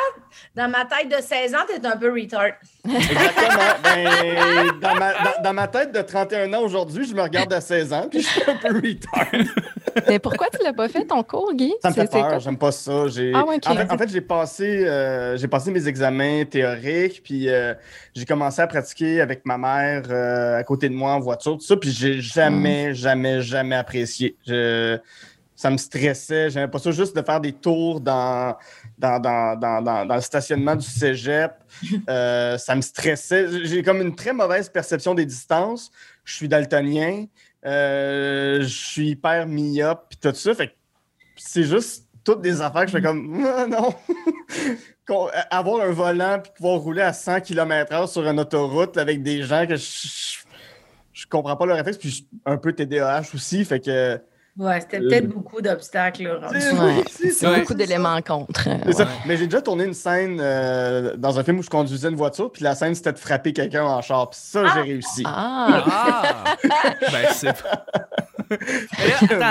dans 0.55 0.69
ma 0.71 0.85
tête 0.85 1.09
de 1.09 1.21
16 1.23 1.55
ans, 1.55 1.59
t'es 1.67 1.85
un 1.87 1.97
peu 1.97 2.13
retard. 2.13 2.45
Exactement. 2.85 3.63
Ben, 3.83 4.69
dans, 4.81 4.95
ma, 4.95 5.13
dans, 5.13 5.43
dans 5.43 5.53
ma 5.53 5.69
tête 5.69 5.93
de 5.93 6.01
31 6.01 6.53
ans 6.55 6.63
aujourd'hui, 6.63 7.05
je 7.07 7.15
me 7.15 7.23
regarde 7.23 7.53
à 7.53 7.61
16 7.61 7.93
ans, 7.93 8.07
puis 8.11 8.21
je 8.23 8.27
suis 8.29 8.43
un 8.49 8.55
peu 8.57 8.69
retard. 8.75 9.27
Mais 10.09 10.19
pourquoi 10.19 10.47
tu 10.51 10.63
l'as 10.65 10.73
pas 10.73 10.89
fait, 10.89 11.05
ton 11.05 11.23
cours, 11.23 11.53
Guy? 11.55 11.73
Ça 11.83 11.91
me 11.91 11.95
fait 11.95 12.11
peur, 12.11 12.41
j'aime 12.41 12.57
pas 12.57 12.73
ça. 12.73 13.09
J'ai... 13.09 13.33
Ah 13.35 13.45
ouais, 13.45 13.57
ok. 13.57 13.67
En 13.67 13.75
fait, 13.77 13.91
en 13.93 13.99
fait, 13.99 14.09
j'ai 14.09 14.21
passé, 14.21 14.85
euh, 14.87 15.37
j'ai 15.37 15.49
passé 15.49 15.71
mes 15.71 15.87
examens 15.87 16.45
théoriques, 16.45 17.23
puis 17.23 17.49
euh, 17.49 17.75
j'ai 18.15 18.25
commencé 18.25 18.63
à 18.63 18.67
pratiquer 18.67 19.21
avec 19.21 19.45
ma 19.45 19.59
mère 19.59 20.03
euh, 20.11 20.59
à 20.59 20.65
côté 20.65 20.89
de 20.89 20.95
moi 20.95 21.13
en 21.13 21.21
voiture, 21.21 21.55
tout 21.59 21.61
ça, 21.65 21.77
puis 21.77 21.91
j'ai 21.91 22.21
jamais, 22.21 22.95
jamais, 22.95 23.43
jamais 23.43 23.77
apprécié. 23.77 24.37
Je- 24.47 24.99
Ça 25.63 25.71
me 25.71 25.77
stressait, 25.77 26.51
j'aimais 26.51 26.67
pas 26.67 26.81
ça 26.81 26.91
juste 26.91 27.15
de 27.15 27.23
faire 27.23 27.41
des 27.41 27.53
tours 27.53 28.01
dans, 28.01 28.57
dans, 28.99 29.21
dans, 29.21 29.57
dans, 29.81 30.15
le 30.17 30.21
stationnement 30.21 30.75
du 30.75 30.85
cégep. 30.85 31.53
Euh, 32.09 32.59
ça 32.59 32.75
me 32.75 32.81
stressait. 32.81 33.65
J'ai 33.65 33.83
comme 33.85 34.01
une 34.01 34.15
très 34.15 34.33
mauvaise 34.33 34.69
perception 34.69 35.15
des 35.15 35.25
distances. 35.25 35.93
Je 36.25 36.35
suis 36.35 36.49
daltonien. 36.49 37.27
Euh, 37.65 38.63
je 38.63 38.67
suis 38.67 39.11
hyper 39.11 39.47
myope 39.47 40.07
puis 40.11 40.19
tout 40.21 40.35
ça. 40.35 40.53
Fait 40.53 40.69
que 40.69 40.73
c'est 41.37 41.63
juste 41.63 42.09
toutes 42.25 42.41
des 42.41 42.61
affaires 42.61 42.83
que 42.83 42.89
je 42.89 42.97
fais 42.97 43.03
comme 43.03 43.47
Ah, 43.57 43.67
non. 43.69 43.95
Qu'on- 45.07 45.29
Avoir 45.51 45.83
un 45.87 45.93
volant 45.93 46.41
puis 46.43 46.53
pouvoir 46.57 46.81
rouler 46.81 47.03
à 47.03 47.13
100 47.13 47.41
km/h 47.41 48.09
sur 48.09 48.27
une 48.29 48.41
autoroute 48.41 48.97
avec 48.97 49.23
des 49.23 49.43
gens 49.45 49.65
que 49.67 49.77
je, 49.77 49.83
je, 49.85 50.39
je 51.13 51.27
comprends 51.29 51.57
pas 51.57 51.67
leur 51.67 51.77
réflexe. 51.77 51.99
Puis 51.99 52.09
je 52.09 52.15
suis 52.17 52.29
un 52.47 52.57
peu 52.57 52.73
TDAH 52.73 53.33
aussi. 53.33 53.65
Fait 53.65 53.79
que. 53.79 54.21
Ouais, 54.59 54.81
c'était 54.83 54.99
Euh, 54.99 55.09
peut-être 55.09 55.29
beaucoup 55.29 55.63
d'obstacles. 55.63 56.25
là, 56.25 56.47
rendu. 56.49 56.61
C'est- 56.61 56.73
Ouais, 56.79 57.05
c'est 57.33 57.61
beaucoup 57.61 57.73
d'éléments 57.75 58.15
en 58.15 58.21
contre. 58.21 58.69
hein, 58.69 58.81
ça. 58.93 59.09
Mais 59.25 59.39
j'ai 59.39 59.47
déjà 59.47 59.63
tourné 59.63 59.85
une 59.85 59.95
scène 59.95 60.39
euh, 60.43 61.17
dans 61.17 61.39
un 61.39 61.45
film 61.45 61.59
où 61.59 61.63
je 61.63 61.71
conduisais 61.71 62.09
une 62.11 62.17
voiture, 62.17 62.53
puis 62.53 62.63
la 62.63 62.75
scène 62.75 62.95
c'était 62.95 63.13
de 63.13 63.19
frapper 63.19 63.55
quelqu'un 63.55 63.85
en 63.85 64.03
char. 64.03 64.29
Puis 64.29 64.41
ça, 64.43 64.65
j'ai 64.75 64.81
réussi. 64.83 65.23
Ah, 65.27 65.85
Ah! 65.91 66.45
ben, 67.01 67.27
c'est. 67.33 67.55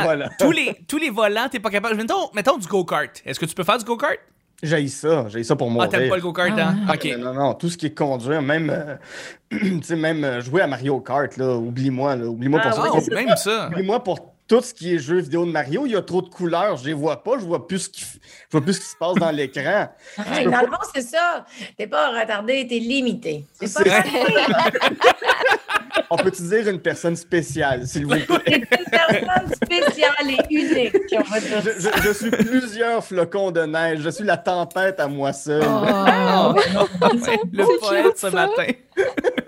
Voilà. 0.03 0.29
tous, 0.37 0.51
les, 0.51 0.75
tous 0.87 0.97
les 0.97 1.09
volants, 1.09 1.47
t'es 1.49 1.59
pas 1.59 1.71
capable. 1.71 1.95
Mettons, 1.95 2.29
mettons 2.35 2.57
du 2.57 2.67
go-kart. 2.67 3.09
Est-ce 3.25 3.39
que 3.39 3.45
tu 3.45 3.55
peux 3.55 3.63
faire 3.63 3.79
du 3.79 3.85
go-kart? 3.85 4.17
J'ai 4.61 4.87
ça, 4.89 5.25
j'ai 5.29 5.43
ça 5.43 5.55
pour 5.55 5.67
Ah, 5.69 5.71
mourir. 5.71 5.89
t'aimes 5.89 6.09
pas 6.09 6.15
le 6.17 6.21
go-kart, 6.21 6.51
Ah, 6.55 6.61
hein? 6.69 6.75
Ah, 6.87 6.93
Ok. 6.93 7.09
Non, 7.17 7.33
non, 7.33 7.53
tout 7.55 7.67
ce 7.69 7.77
qui 7.77 7.87
est 7.87 7.97
conduire, 7.97 8.43
même, 8.43 8.69
euh, 8.69 8.95
tu 9.49 9.81
sais, 9.81 9.95
même 9.95 10.39
jouer 10.41 10.61
à 10.61 10.67
Mario 10.67 10.99
Kart, 10.99 11.35
là, 11.37 11.55
oublie-moi, 11.55 12.15
là, 12.15 12.25
oublie-moi 12.27 12.61
Ah, 12.63 12.69
pour 12.69 13.01
ça. 13.01 13.15
Même 13.15 13.35
ça. 13.37 13.69
Oublie-moi 13.71 14.03
pour 14.03 14.30
tout 14.51 14.61
ce 14.61 14.73
qui 14.73 14.93
est 14.93 14.99
jeu 14.99 15.21
vidéo 15.21 15.45
de 15.45 15.51
Mario, 15.51 15.85
il 15.85 15.93
y 15.93 15.95
a 15.95 16.01
trop 16.01 16.21
de 16.21 16.27
couleurs, 16.27 16.75
je 16.75 16.87
les 16.87 16.91
vois 16.91 17.23
pas, 17.23 17.39
je 17.39 17.45
vois 17.45 17.65
plus 17.65 17.79
ce 17.79 17.89
qui, 17.89 18.01
je 18.01 18.17
vois 18.51 18.59
plus 18.59 18.73
ce 18.73 18.81
qui 18.81 18.87
se 18.87 18.97
passe 18.97 19.15
dans 19.15 19.31
l'écran. 19.31 19.87
Hey, 20.29 20.43
dans 20.43 20.59
le 20.59 20.67
fond, 20.67 20.89
c'est 20.93 21.03
ça. 21.03 21.45
T'es 21.77 21.87
pas 21.87 22.19
retardé, 22.19 22.67
t'es 22.67 22.79
limité. 22.79 23.45
C'est 23.53 23.67
C'est 23.67 23.85
pas 23.85 24.03
On 26.09 26.17
peut-tu 26.17 26.41
dire 26.43 26.67
une 26.67 26.79
personne 26.79 27.15
spéciale, 27.15 27.85
s'il 27.87 28.05
vous 28.05 28.15
plaît? 28.25 28.57
Une 28.57 28.65
personne 28.65 29.53
spéciale 29.53 30.29
et 30.29 30.53
unique. 30.55 30.95
on 31.17 31.21
va 31.23 31.39
dire 31.39 31.61
Je, 31.63 31.69
je- 31.79 32.01
je 32.07 32.13
suis 32.13 32.29
plusieurs 32.31 33.03
flocons 33.03 33.51
de 33.51 33.61
neige, 33.61 33.99
je 34.01 34.09
suis 34.09 34.23
la 34.25 34.37
tempête 34.37 34.99
à 34.99 35.07
moi 35.07 35.33
seul. 35.33 35.63
Oh. 35.65 36.53
Ouais, 36.53 36.61
le 37.53 37.79
poète 37.79 38.17
ce 38.17 38.29
ça. 38.29 38.31
matin. 38.31 38.65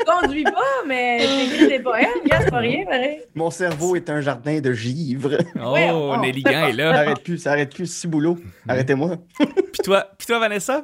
Conduis 0.06 0.44
pas, 0.44 0.52
mais 0.88 1.20
t'écris 1.20 1.68
des 1.68 1.80
poèmes. 1.80 2.08
Gars, 2.26 2.40
c'est 2.44 2.52
pas 2.52 2.58
rien, 2.58 2.84
pareil. 2.86 3.22
Mon 3.36 3.50
cerveau 3.52 3.96
est 3.96 4.10
un 4.10 4.22
jardin 4.22 4.60
de 4.60 4.74
givre. 4.74 5.38
Oh, 5.64 5.72
Ouais, 5.74 5.90
oh. 5.94 6.16
Nelly 6.22 6.44
Gant 6.44 6.52
est 6.68 6.72
Ça 6.72 6.78
là. 6.78 7.00
arrête 7.00 7.24
plus, 7.24 7.38
ça 7.38 7.52
arrête 7.54 7.74
plus, 7.74 7.86
si 7.92 8.08
boulot. 8.08 8.38
Arrêtez-moi. 8.68 9.18
Puis 9.38 9.82
toi, 9.84 10.06
puis 10.18 10.28
toi, 10.28 10.40
Vanessa? 10.40 10.84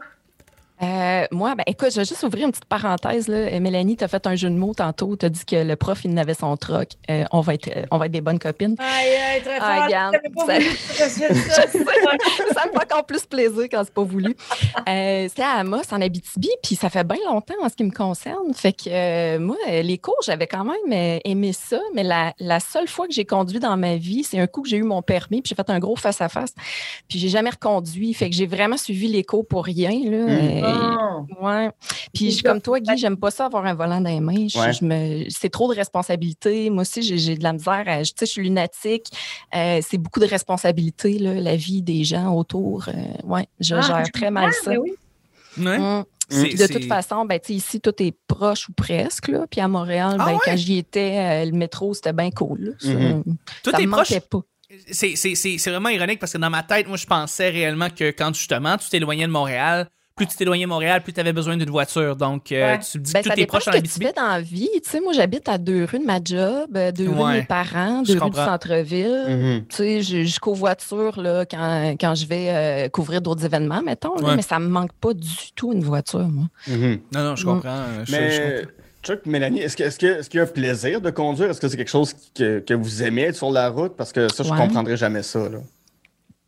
Euh, 0.81 1.25
moi, 1.31 1.55
ben, 1.55 1.63
écoute, 1.67 1.89
je 1.91 1.97
vais 1.99 2.05
juste 2.05 2.23
ouvrir 2.23 2.45
une 2.45 2.51
petite 2.51 2.65
parenthèse. 2.65 3.27
Là. 3.27 3.35
Euh, 3.37 3.59
Mélanie, 3.59 3.97
tu 3.97 4.03
as 4.03 4.07
fait 4.07 4.25
un 4.27 4.35
jeu 4.35 4.49
de 4.49 4.55
mots 4.55 4.73
tantôt. 4.73 5.15
Tu 5.17 5.25
as 5.25 5.29
dit 5.29 5.43
que 5.45 5.55
le 5.57 5.75
prof, 5.75 5.99
il 6.05 6.13
n'avait 6.13 6.33
son 6.33 6.55
troc. 6.55 6.89
Euh, 7.09 7.25
on, 7.31 7.41
va 7.41 7.55
être, 7.55 7.67
euh, 7.75 7.85
on 7.91 7.97
va 7.97 8.05
être 8.05 8.11
des 8.11 8.21
bonnes 8.21 8.39
copines. 8.39 8.75
Aïe, 8.79 9.09
aïe, 9.35 9.41
très 9.41 9.57
fort. 9.59 9.67
Ah, 9.67 10.11
pas 10.35 10.45
ça- 10.45 11.09
ça. 11.09 11.67
ça 11.67 12.65
me 12.67 12.71
fait 12.71 12.93
encore 12.93 13.05
plus 13.05 13.25
plaisir 13.25 13.63
quand 13.69 13.81
c'est 13.83 13.93
pas 13.93 14.03
voulu. 14.03 14.35
Euh, 14.87 15.25
C'était 15.27 15.41
à 15.43 15.55
Amos, 15.59 15.81
en 15.91 16.01
Abitibi, 16.01 16.49
puis 16.63 16.75
ça 16.75 16.89
fait 16.89 17.03
bien 17.03 17.17
longtemps 17.27 17.55
en 17.61 17.67
ce 17.69 17.75
qui 17.75 17.83
me 17.83 17.91
concerne. 17.91 18.53
Fait 18.53 18.73
que 18.73 18.89
euh, 18.89 19.39
moi, 19.39 19.57
les 19.67 19.97
cours, 19.97 20.15
j'avais 20.25 20.47
quand 20.47 20.63
même 20.63 21.19
aimé 21.25 21.51
ça, 21.53 21.79
mais 21.93 22.03
la, 22.03 22.33
la 22.39 22.59
seule 22.59 22.87
fois 22.87 23.07
que 23.07 23.13
j'ai 23.13 23.25
conduit 23.25 23.59
dans 23.59 23.75
ma 23.75 23.95
vie, 23.97 24.23
c'est 24.23 24.39
un 24.39 24.47
coup 24.47 24.61
que 24.61 24.69
j'ai 24.69 24.77
eu 24.77 24.83
mon 24.83 25.01
permis, 25.01 25.41
puis 25.41 25.49
j'ai 25.49 25.55
fait 25.55 25.69
un 25.69 25.79
gros 25.79 25.95
face-à-face, 25.95 26.53
puis 27.09 27.19
j'ai 27.19 27.29
jamais 27.29 27.49
reconduit. 27.49 28.13
Fait 28.13 28.29
que 28.29 28.35
j'ai 28.35 28.47
vraiment 28.47 28.77
suivi 28.77 29.07
les 29.07 29.23
cours 29.23 29.45
pour 29.45 29.65
rien. 29.65 29.89
Là. 29.89 30.25
Mm. 30.27 30.68
Bon. 30.73 31.27
Ouais. 31.41 31.69
Puis 32.13 32.31
je- 32.31 32.43
comme 32.43 32.61
toi, 32.61 32.79
Guy, 32.79 32.97
j'aime 32.97 33.17
pas 33.17 33.31
ça 33.31 33.45
avoir 33.45 33.65
un 33.65 33.73
volant 33.73 34.01
dans 34.01 34.09
les 34.09 34.19
mains. 34.19 34.47
Je- 34.47 34.57
Ouais. 34.59 34.73
je 34.73 34.83
me, 34.85 35.29
c'est 35.29 35.49
trop 35.49 35.71
de 35.71 35.75
responsabilités. 35.77 36.69
Moi 36.69 36.81
aussi, 36.81 37.01
j'ai, 37.01 37.17
j'ai 37.17 37.35
de 37.35 37.43
la 37.43 37.53
misère. 37.53 37.83
À, 37.85 38.03
je- 38.03 38.11
tu 38.11 38.17
sais, 38.19 38.25
je 38.25 38.31
suis 38.31 38.43
lunatique. 38.43 39.07
Euh, 39.55 39.79
c'est 39.87 39.97
beaucoup 39.97 40.19
de 40.19 40.25
responsabilités, 40.25 41.19
là, 41.19 41.33
la 41.35 41.55
vie 41.55 41.81
des 41.81 42.03
gens 42.03 42.33
autour. 42.35 42.85
Euh, 42.87 42.91
ouais, 43.25 43.47
je 43.59 43.75
Ah, 43.75 43.81
gère 43.81 44.11
très 44.11 44.31
mal 44.31 44.51
ça. 44.53 44.71
mais 44.71 44.77
oui. 44.77 44.91
Ouais. 45.57 45.77
Mm. 45.79 46.03
C'est- 46.31 46.51
de 46.51 46.57
c'est- 46.57 46.67
toute 46.69 46.85
façon, 46.85 47.25
ben, 47.25 47.39
tu 47.39 47.47
sais, 47.47 47.53
ici, 47.55 47.81
tout 47.81 47.93
est 48.03 48.15
proche 48.27 48.69
ou 48.69 48.73
presque. 48.73 49.29
Là. 49.29 49.47
Puis 49.49 49.61
à 49.61 49.67
Montréal, 49.67 50.15
Ah 50.19 50.25
ben, 50.25 50.33
ouais? 50.33 50.39
quand 50.45 50.55
j'y 50.55 50.77
étais, 50.77 51.17
euh, 51.17 51.45
le 51.45 51.51
métro, 51.57 51.93
c'était 51.95 52.13
bien 52.13 52.29
cool. 52.29 52.75
Ça, 52.79 52.89
Mhm. 52.93 53.23
Tout 53.63 53.71
ça 53.71 53.79
est 53.81 53.85
me 53.87 53.91
proche. 53.91 54.11
manquait 54.11 54.19
pas. 54.21 54.41
C'est 54.91 55.15
c'est- 55.15 55.33
c'est- 55.33 55.57
c'est 55.57 55.71
vraiment 55.71 55.89
ironique 55.89 56.19
parce 56.19 56.31
que 56.33 56.37
dans 56.37 56.51
ma 56.51 56.61
tête, 56.61 56.87
moi, 56.87 56.97
je 56.97 57.07
pensais 57.07 57.49
réellement 57.49 57.89
que 57.89 58.11
quand 58.11 58.31
justement 58.35 58.77
tu 58.77 58.87
t'éloignais 58.89 59.25
de 59.25 59.31
Montréal 59.31 59.89
plus 60.19 60.27
tu 60.27 60.35
t'éloignais 60.37 60.65
de 60.65 60.69
Montréal, 60.69 61.01
plus 61.01 61.13
tu 61.13 61.19
avais 61.19 61.31
besoin 61.33 61.55
d'une 61.57 61.69
voiture. 61.69 62.15
Donc, 62.15 62.51
euh, 62.51 62.73
Ouais. 62.73 62.79
tu 62.79 62.99
me 62.99 63.03
dis 63.03 63.13
Ben, 63.13 63.23
que 63.23 63.33
dépend 63.35 63.47
proches 63.53 63.63
ce 63.63 63.69
en 63.69 63.73
tu 63.73 63.77
Abitibi. 63.79 64.05
fais 64.07 64.13
dans 64.13 64.27
la 64.27 64.41
vie. 64.41 64.69
Tu 64.83 64.89
sais, 64.89 64.99
moi, 64.99 65.13
j'habite 65.13 65.47
à 65.47 65.57
deux 65.57 65.85
rues 65.85 65.99
de 65.99 66.05
ma 66.05 66.19
job, 66.23 66.69
euh, 66.75 66.91
deux 66.91 67.09
rues 67.09 67.15
de 67.33 67.37
mes 67.39 67.43
parents, 67.43 68.03
Je 68.05 68.13
deux 68.13 68.19
rues 68.21 68.29
du 68.29 68.35
centre-ville. 68.37 69.25
Mhm. 69.27 69.65
Tu 69.69 69.75
sais, 69.75 70.01
je, 70.01 70.23
je 70.25 70.39
covoiture 70.39 71.19
là, 71.21 71.45
quand, 71.45 71.95
quand 71.99 72.15
je 72.15 72.25
vais 72.25 72.47
euh, 72.49 72.89
couvrir 72.89 73.21
d'autres 73.21 73.45
événements, 73.45 73.81
mettons, 73.81 74.15
là, 74.15 74.27
Ouais. 74.29 74.35
mais 74.35 74.41
ça 74.41 74.59
me 74.59 74.67
manque 74.67 74.91
pas 74.93 75.13
du 75.13 75.51
tout 75.55 75.71
une 75.73 75.83
voiture, 75.83 76.27
moi. 76.27 76.45
Mhm. 76.67 76.99
Non, 77.15 77.23
non, 77.23 77.35
je 77.35 77.43
Mm. 77.43 77.49
comprends. 77.49 77.69
euh, 77.69 78.03
je- 78.05 78.11
je 78.11 78.17
Mais, 78.17 78.55
comprends. 78.61 78.71
Chuck, 79.01 79.25
Mélanie, 79.25 79.61
est-ce 79.61 79.77
que- 79.77 79.83
est-ce 79.83 79.97
que- 79.97 80.19
est-ce 80.19 80.29
qu'il 80.29 80.39
y 80.39 80.41
a 80.41 80.43
un 80.43 80.47
plaisir 80.47 80.99
de 80.99 81.09
conduire? 81.09 81.49
Est-ce 81.49 81.61
que 81.61 81.69
c'est 81.69 81.77
quelque 81.77 81.87
chose 81.89 82.13
que, 82.35 82.59
que 82.59 82.73
vous 82.73 83.01
aimez 83.01 83.21
être 83.23 83.35
sur 83.37 83.49
la 83.49 83.69
route? 83.69 83.95
Parce 83.95 84.11
que 84.11 84.27
ça, 84.31 84.43
je 84.43 84.51
Ouais. 84.51 84.57
comprendrais 84.57 84.97
jamais 84.97 85.23
ça. 85.23 85.39
Là. 85.47 85.59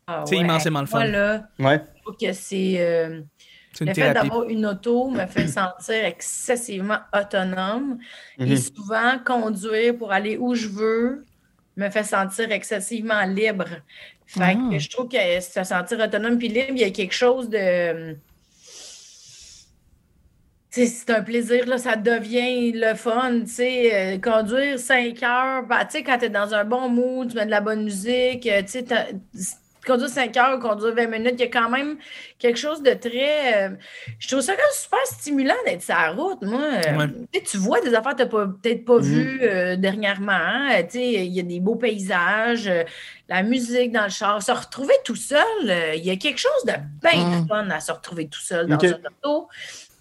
Ah 0.06 0.24
C'est 0.26 0.34
ouais. 0.36 0.42
immensément 0.42 0.80
le 0.80 0.86
fun. 0.86 0.98
Moi, 0.98 1.06
là, 1.08 1.44
Ouais. 1.58 1.80
je 1.96 2.02
trouve 2.02 2.16
que 2.20 2.32
c'est. 2.34 2.74
euh, 2.78 3.20
C'est 3.38 3.41
une 3.80 3.88
le 3.88 3.94
fait 3.94 4.12
d'avoir 4.12 4.48
une 4.48 4.66
auto 4.66 5.10
me 5.10 5.26
fait 5.26 5.46
sentir 5.48 6.04
excessivement 6.04 6.98
autonome. 7.14 7.98
Et 8.44 8.56
Mhm. 8.56 8.56
souvent, 8.56 9.18
conduire 9.24 9.96
pour 9.96 10.12
aller 10.12 10.36
où 10.36 10.54
je 10.54 10.68
veux 10.68 11.26
me 11.76 11.88
fait 11.90 12.04
sentir 12.04 12.50
excessivement 12.52 13.24
libre. 13.24 13.66
Fait 14.26 14.56
Ah. 14.56 14.68
que 14.70 14.78
je 14.78 14.90
trouve 14.90 15.08
que 15.08 15.40
se 15.40 15.64
sentir 15.64 15.98
autonome 16.00 16.38
puis 16.38 16.48
libre, 16.48 16.72
il 16.72 16.78
y 16.80 16.84
a 16.84 16.90
quelque 16.90 17.14
chose 17.14 17.48
de. 17.48 18.18
C'est 20.74 21.10
un 21.10 21.22
plaisir, 21.22 21.66
là, 21.66 21.76
ça 21.76 21.96
devient 21.96 22.72
le 22.72 22.94
fun, 22.94 23.40
tu 23.42 23.46
sais, 23.46 24.14
euh, 24.16 24.18
conduire 24.18 24.78
5 24.78 25.22
heures, 25.22 25.66
bah, 25.66 25.84
tu 25.84 25.98
sais, 25.98 26.02
quand 26.02 26.16
tu 26.16 26.24
es 26.26 26.30
dans 26.30 26.54
un 26.54 26.64
bon 26.64 26.88
mood, 26.88 27.28
tu 27.28 27.36
mets 27.36 27.44
de 27.44 27.50
la 27.50 27.60
bonne 27.60 27.84
musique, 27.84 28.46
euh, 28.46 28.62
tu 28.62 28.68
sais, 28.68 28.84
conduire 29.86 30.08
5 30.08 30.36
heures, 30.36 30.58
conduire 30.58 30.94
20 30.94 31.06
minutes, 31.08 31.34
il 31.38 31.40
y 31.40 31.42
a 31.44 31.46
quand 31.48 31.68
même 31.70 31.98
quelque 32.38 32.58
chose 32.58 32.82
de 32.82 32.92
très... 32.94 33.68
euh, 33.68 33.70
je 34.18 34.28
trouve 34.28 34.40
ça 34.40 34.52
quand 34.52 34.58
même 34.62 34.72
super 34.74 34.98
stimulant 35.06 35.54
d'être 35.66 35.82
sur 35.82 35.94
la 35.94 36.10
route, 36.12 36.42
moi. 36.42 36.58
Ouais. 36.60 37.08
tu 37.32 37.38
sais, 37.40 37.44
Tu 37.44 37.56
vois 37.58 37.80
des 37.80 37.94
affaires 37.94 38.16
que 38.16 38.22
tu 38.22 38.34
n'as 38.36 38.46
peut-être 38.46 38.84
pas 38.84 38.98
Mhm. 38.98 39.02
vues 39.02 39.40
euh, 39.42 39.76
dernièrement, 39.76 40.32
hein, 40.32 40.82
tu 40.84 40.98
sais, 40.98 41.12
il 41.26 41.32
y 41.32 41.40
a 41.40 41.42
des 41.42 41.60
beaux 41.60 41.76
paysages, 41.76 42.66
euh, 42.68 42.84
la 43.28 43.42
musique 43.42 43.92
dans 43.92 44.04
le 44.04 44.10
char, 44.10 44.42
se 44.42 44.52
retrouver 44.52 44.94
tout 45.04 45.16
seul, 45.16 45.44
il 45.96 46.04
y 46.04 46.10
a 46.10 46.16
quelque 46.16 46.38
chose 46.38 46.64
de 46.66 46.72
bien 47.02 47.40
Mm. 47.42 47.48
fun 47.48 47.70
à 47.70 47.80
se 47.80 47.92
retrouver 47.92 48.28
tout 48.28 48.40
seul 48.40 48.66
dans 48.68 48.76
Ok. 48.76 48.84
un 48.84 49.00
auto. 49.24 49.48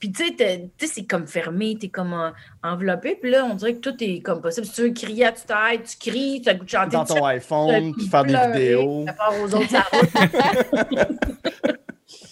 Puis, 0.01 0.11
tu 0.11 0.25
sais, 0.25 0.31
t'es- 0.35 0.69
tu 0.77 0.87
sais, 0.87 0.93
c'est 0.95 1.05
comme 1.05 1.27
fermé, 1.27 1.77
t'es 1.79 1.87
comme 1.87 2.11
en- 2.11 2.33
enveloppé. 2.63 3.15
Puis 3.21 3.29
là, 3.31 3.45
on 3.45 3.53
dirait 3.53 3.75
que 3.75 3.79
tout 3.79 3.95
est 4.03 4.19
comme 4.21 4.41
possible. 4.41 4.65
Si 4.65 4.73
tu 4.73 4.81
veux 4.81 4.89
crier 4.91 5.25
à 5.27 5.31
tu 5.31 5.43
t'aides, 5.45 5.83
tu 5.83 6.09
cries, 6.09 6.41
tu 6.41 6.49
as 6.49 6.53
le 6.53 6.59
goût 6.59 6.65
de 6.65 6.69
chanter. 6.69 6.89
Dans 6.97 7.05
ton 7.05 7.23
iPhone, 7.25 7.93
puis 7.95 8.07
faire 8.07 8.23
des 8.25 8.35
vidéos. 8.51 9.05
faire 9.05 9.15
peur 9.15 9.33
aux 9.41 9.53
autres. 9.55 9.67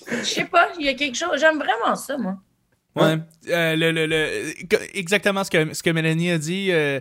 Je 0.10 0.24
sais 0.26 0.46
pas, 0.46 0.70
il 0.80 0.86
y 0.86 0.90
a 0.90 0.94
quelque 0.94 1.16
chose. 1.16 1.40
J'aime 1.40 1.58
vraiment 1.60 1.96
ça, 1.96 2.18
moi. 2.18 2.38
Ouais. 2.96 3.18
Euh, 3.50 3.76
le, 3.76 3.92
le- 3.92 4.08
le- 4.08 4.98
exactement 4.98 5.44
ce 5.44 5.52
que, 5.52 5.74
ce 5.74 5.84
que 5.84 5.90
Mélanie 5.92 6.32
a 6.32 6.38
dit. 6.38 6.72
euh, 6.72 7.00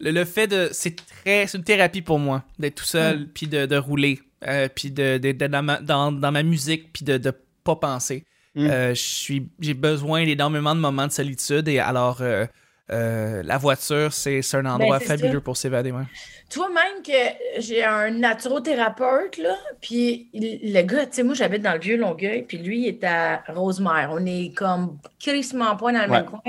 le, 0.00 0.10
le 0.10 0.24
fait 0.24 0.46
de. 0.48 0.68
C'est 0.72 0.96
très. 0.96 1.46
C'est 1.46 1.56
une 1.56 1.64
thérapie 1.64 2.02
pour 2.02 2.18
moi 2.18 2.42
d'être 2.58 2.74
tout 2.74 2.84
seul, 2.84 3.28
puis 3.32 3.46
de, 3.46 3.66
de 3.66 3.76
rouler, 3.76 4.18
euh, 4.46 4.68
puis 4.74 4.90
de, 4.90 5.18
de- 5.18 5.32
de- 5.32 5.46
dans, 5.46 5.62
ma, 5.62 5.80
dans, 5.80 6.10
dans 6.10 6.32
ma 6.32 6.42
musique, 6.42 6.92
puis 6.92 7.04
de, 7.04 7.16
de 7.16 7.32
pas 7.62 7.76
penser. 7.76 8.24
Mm. 8.54 8.66
Euh, 8.70 8.94
J'ai 8.94 9.74
besoin 9.74 10.24
d'énormément 10.24 10.74
de 10.74 10.80
moments 10.80 11.06
de 11.06 11.12
solitude, 11.12 11.68
et 11.68 11.78
alors. 11.78 12.20
euh, 12.20 12.46
euh, 12.92 13.44
la 13.44 13.56
voiture, 13.56 14.12
c'est 14.12 14.40
un 14.54 14.66
endroit 14.66 14.98
c'est 14.98 15.06
fabuleux 15.06 15.34
ça. 15.34 15.40
pour 15.42 15.56
s'évader. 15.56 15.92
ouais. 15.92 16.02
Tu 16.48 16.58
vois, 16.58 16.70
même 16.70 17.02
que 17.06 17.60
j'ai 17.60 17.84
un 17.84 18.10
naturothérapeute, 18.10 19.38
là, 19.38 19.54
puis 19.80 20.28
le 20.34 20.82
gars, 20.82 21.06
tu 21.06 21.12
sais, 21.12 21.22
moi, 21.22 21.34
j'habite 21.34 21.62
dans 21.62 21.74
le 21.74 21.78
vieux 21.78 21.96
Longueuil, 21.96 22.42
puis 22.42 22.58
lui, 22.58 22.80
il 22.80 22.88
est 22.88 23.04
à 23.04 23.44
Rosemère. 23.46 24.10
On 24.12 24.26
est 24.26 24.52
comme 24.56 24.98
crissement 25.20 25.76
pas 25.76 25.92
dans 25.92 26.02
le 26.02 26.08
même 26.08 26.24
coin. 26.24 26.40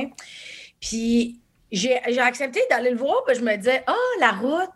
Puis 0.80 1.40
j'ai 1.72 2.00
accepté 2.20 2.62
d'aller 2.72 2.90
le 2.90 2.98
voir, 2.98 3.24
puis 3.28 3.36
je 3.36 3.42
me 3.42 3.56
disais, 3.56 3.84
ah, 3.86 3.94
la 4.20 4.32
route, 4.32 4.72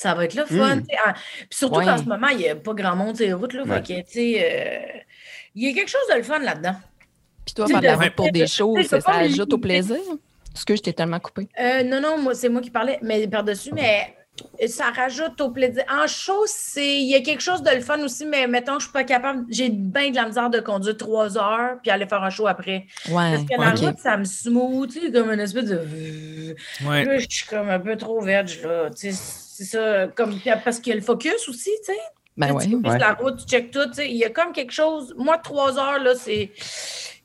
ça 0.00 0.14
va 0.14 0.24
être 0.24 0.34
le 0.34 0.44
fun. 0.46 0.76
Mm. 0.76 0.82
Ah, 1.04 1.12
Puis 1.12 1.46
surtout 1.58 1.78
Ouais. 1.80 1.84
qu'en 1.84 1.98
ce 1.98 2.04
moment, 2.04 2.28
il 2.28 2.38
n'y 2.38 2.48
a 2.48 2.56
pas 2.56 2.72
grand 2.72 2.96
monde 2.96 3.16
sur 3.16 3.26
les 3.26 3.32
routes, 3.34 3.52
là. 3.52 3.64
Ouais. 3.64 3.82
Fait 3.84 4.02
que, 4.02 4.18
euh, 4.18 5.00
il 5.54 5.64
y 5.66 5.70
a 5.70 5.74
quelque 5.74 5.88
chose 5.90 6.00
de 6.10 6.16
le 6.16 6.22
fun 6.22 6.38
là-dedans. 6.38 6.76
Puis 7.44 7.54
toi, 7.54 7.66
faire 7.66 7.80
de 7.80 7.86
la 7.86 7.96
route 7.96 8.14
pour 8.16 8.30
des 8.32 8.40
de- 8.42 8.46
ça, 8.46 8.98
ajoute 9.12 9.52
au 9.52 9.58
plaisir? 9.58 9.98
Parce 10.52 10.64
que 10.64 10.74
je 10.74 10.80
t'ai 10.82 10.92
tellement 10.92 11.20
coupé. 11.20 11.48
Euh, 11.60 11.82
non, 11.84 12.00
non, 12.00 12.18
moi, 12.18 12.34
c'est 12.34 12.48
moi 12.48 12.60
qui 12.62 12.70
parlais, 12.70 12.98
mais 13.02 13.26
par-dessus, 13.28 13.70
mais 13.72 14.14
ça 14.68 14.86
rajoute 14.90 15.38
au 15.40 15.50
plaisir. 15.50 15.84
En 15.90 16.06
show, 16.06 16.44
c'est. 16.46 16.96
Il 17.02 17.08
y 17.10 17.14
a 17.14 17.20
quelque 17.20 17.42
chose 17.42 17.62
de 17.62 17.70
le 17.70 17.80
fun 17.82 17.98
aussi, 18.02 18.24
mais 18.24 18.46
mettons, 18.46 18.78
je 18.78 18.84
suis 18.84 18.92
pas 18.92 19.04
capable. 19.04 19.44
J'ai 19.50 19.68
bien 19.68 20.10
de 20.10 20.16
la 20.16 20.26
misère 20.26 20.48
de 20.50 20.60
conduire 20.60 20.96
trois 20.96 21.36
heures 21.36 21.76
puis 21.82 21.90
aller 21.90 22.06
faire 22.06 22.22
un 22.22 22.30
show 22.30 22.46
après. 22.46 22.86
Ouais, 23.08 23.12
Parce 23.12 23.42
que 23.44 23.60
la 23.60 23.70
route, 23.88 23.98
ça 23.98 24.16
me 24.16 24.24
smooth, 24.24 24.90
tu 24.92 25.00
sais, 25.00 25.12
comme 25.12 25.30
une 25.30 25.40
espèce 25.40 25.66
de. 25.66 26.56
Ouais. 26.86 27.04
Là, 27.04 27.18
je 27.18 27.26
suis 27.28 27.46
comme 27.46 27.68
un 27.68 27.80
peu 27.80 27.96
trop 27.96 28.20
vierge, 28.22 28.60
là. 28.62 28.88
Tu 28.90 29.12
sais, 29.12 29.49
c'est 29.64 29.76
ça. 29.76 30.06
Comme, 30.08 30.38
parce 30.64 30.78
qu'il 30.80 30.90
y 30.90 30.92
a 30.92 30.96
le 30.96 31.02
focus 31.02 31.48
aussi, 31.48 31.70
tu 31.84 31.92
sais. 31.92 31.98
Ben 32.36 32.46
Tu 32.58 32.68
sais, 32.70 32.74
ouais. 32.74 32.82
tu 32.82 32.88
Ouais. 32.90 32.98
la 32.98 33.12
route, 33.14 33.36
tu 33.38 33.46
checkes 33.46 33.70
tout. 33.70 33.86
tu 33.86 33.94
sais. 33.94 34.10
Il 34.10 34.16
y 34.16 34.24
a 34.24 34.30
comme 34.30 34.52
quelque 34.52 34.72
chose. 34.72 35.14
Moi, 35.18 35.36
trois 35.38 35.78
heures, 35.78 35.98
là, 36.02 36.14
c'est 36.14 36.52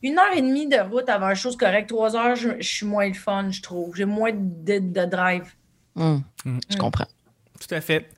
une 0.03 0.17
heure 0.19 0.33
et 0.35 0.41
demie 0.41 0.67
de 0.67 0.77
route 0.77 1.07
avant 1.09 1.29
une 1.29 1.35
chose 1.35 1.55
correcte. 1.57 1.89
Trois 1.89 2.15
heures, 2.15 2.35
je, 2.35 2.49
je 2.59 2.67
suis 2.67 2.85
moins 2.85 3.07
le 3.07 3.13
fun, 3.13 3.49
je 3.49 3.61
trouve. 3.61 3.95
J'ai 3.95 4.05
moins 4.05 4.31
de, 4.33 4.79
de 4.79 5.05
drive. 5.05 5.43
Hum, 5.95 6.21
Mm. 6.43 6.59
Je 6.69 6.77
comprends. 6.77 7.07
Tout 7.59 7.73
à 7.73 7.81
fait. 7.81 8.09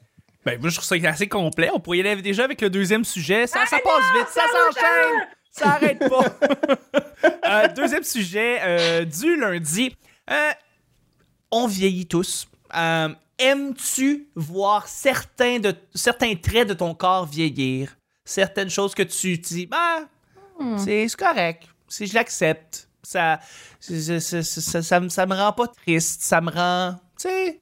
Ben, 0.44 0.60
moi, 0.60 0.70
je 0.70 0.76
trouve 0.76 0.88
ça 0.88 0.96
assez 1.10 1.28
complet. 1.28 1.70
On 1.74 1.80
pourrait 1.80 1.98
y 2.00 2.02
aller 2.08 2.22
déjà 2.22 2.44
avec 2.46 2.60
le 2.62 2.70
deuxième 2.70 3.04
sujet. 3.06 3.46
Ça, 3.48 3.66
ça 3.66 3.78
passe 3.84 4.04
non, 4.14 4.20
vite, 4.20 4.28
ça 4.30 4.42
ça 4.42 4.82
s'enchaîne, 4.82 5.28
ça 5.52 5.70
arrête 5.70 6.00
pas. 6.00 6.78
Euh, 7.50 7.68
deuxième 7.70 8.04
sujet 8.04 8.60
euh, 8.62 9.06
du 9.06 9.38
lundi. 9.38 9.96
Euh, 10.30 10.52
on 11.50 11.66
vieillit 11.66 12.06
tous. 12.06 12.48
Aimes-tu 13.40 14.28
voir 14.36 14.88
certains, 14.88 15.60
de, 15.60 15.74
certains 15.94 16.36
traits 16.36 16.68
de 16.70 16.74
ton 16.74 16.94
corps 16.96 17.26
vieillir? 17.26 17.96
Certaines 18.26 18.70
choses 18.70 18.94
que 18.96 19.04
tu 19.04 19.38
dis, 19.38 19.66
bah, 19.68 20.00
Hmm. 20.60 20.78
c'est 20.80 21.08
correct. 21.16 21.64
Si 21.88 22.08
je 22.08 22.16
l'accepte, 22.16 22.90
ça, 23.04 23.40
ça, 23.80 24.20
ça, 24.82 25.00
me- 25.00 25.10
ça 25.10 25.26
me 25.28 25.36
rend 25.36 25.54
pas 25.54 25.68
triste. 25.68 26.22
Ça 26.24 26.42
me 26.42 26.50
rend, 26.52 26.94
tu 27.20 27.28
sais. 27.30 27.62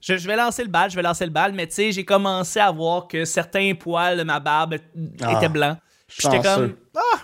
Je, 0.00 0.16
je 0.16 0.26
vais 0.26 0.36
lancer 0.36 0.62
le 0.62 0.70
bal, 0.70 0.90
je 0.90 0.96
vais 0.96 1.02
lancer 1.02 1.24
le 1.26 1.30
bal, 1.32 1.52
mais 1.52 1.66
tu 1.66 1.74
sais, 1.74 1.92
j'ai 1.92 2.04
commencé 2.04 2.58
à 2.60 2.70
voir 2.70 3.06
que 3.08 3.24
certains 3.26 3.74
poils 3.74 4.16
de 4.16 4.22
ma 4.22 4.38
barbe 4.40 4.76
Ah, 5.20 5.32
étaient 5.36 5.48
blancs. 5.50 5.76
Puis 6.06 6.18
J'étais 6.22 6.40
comme, 6.40 6.76
ah, 6.96 7.18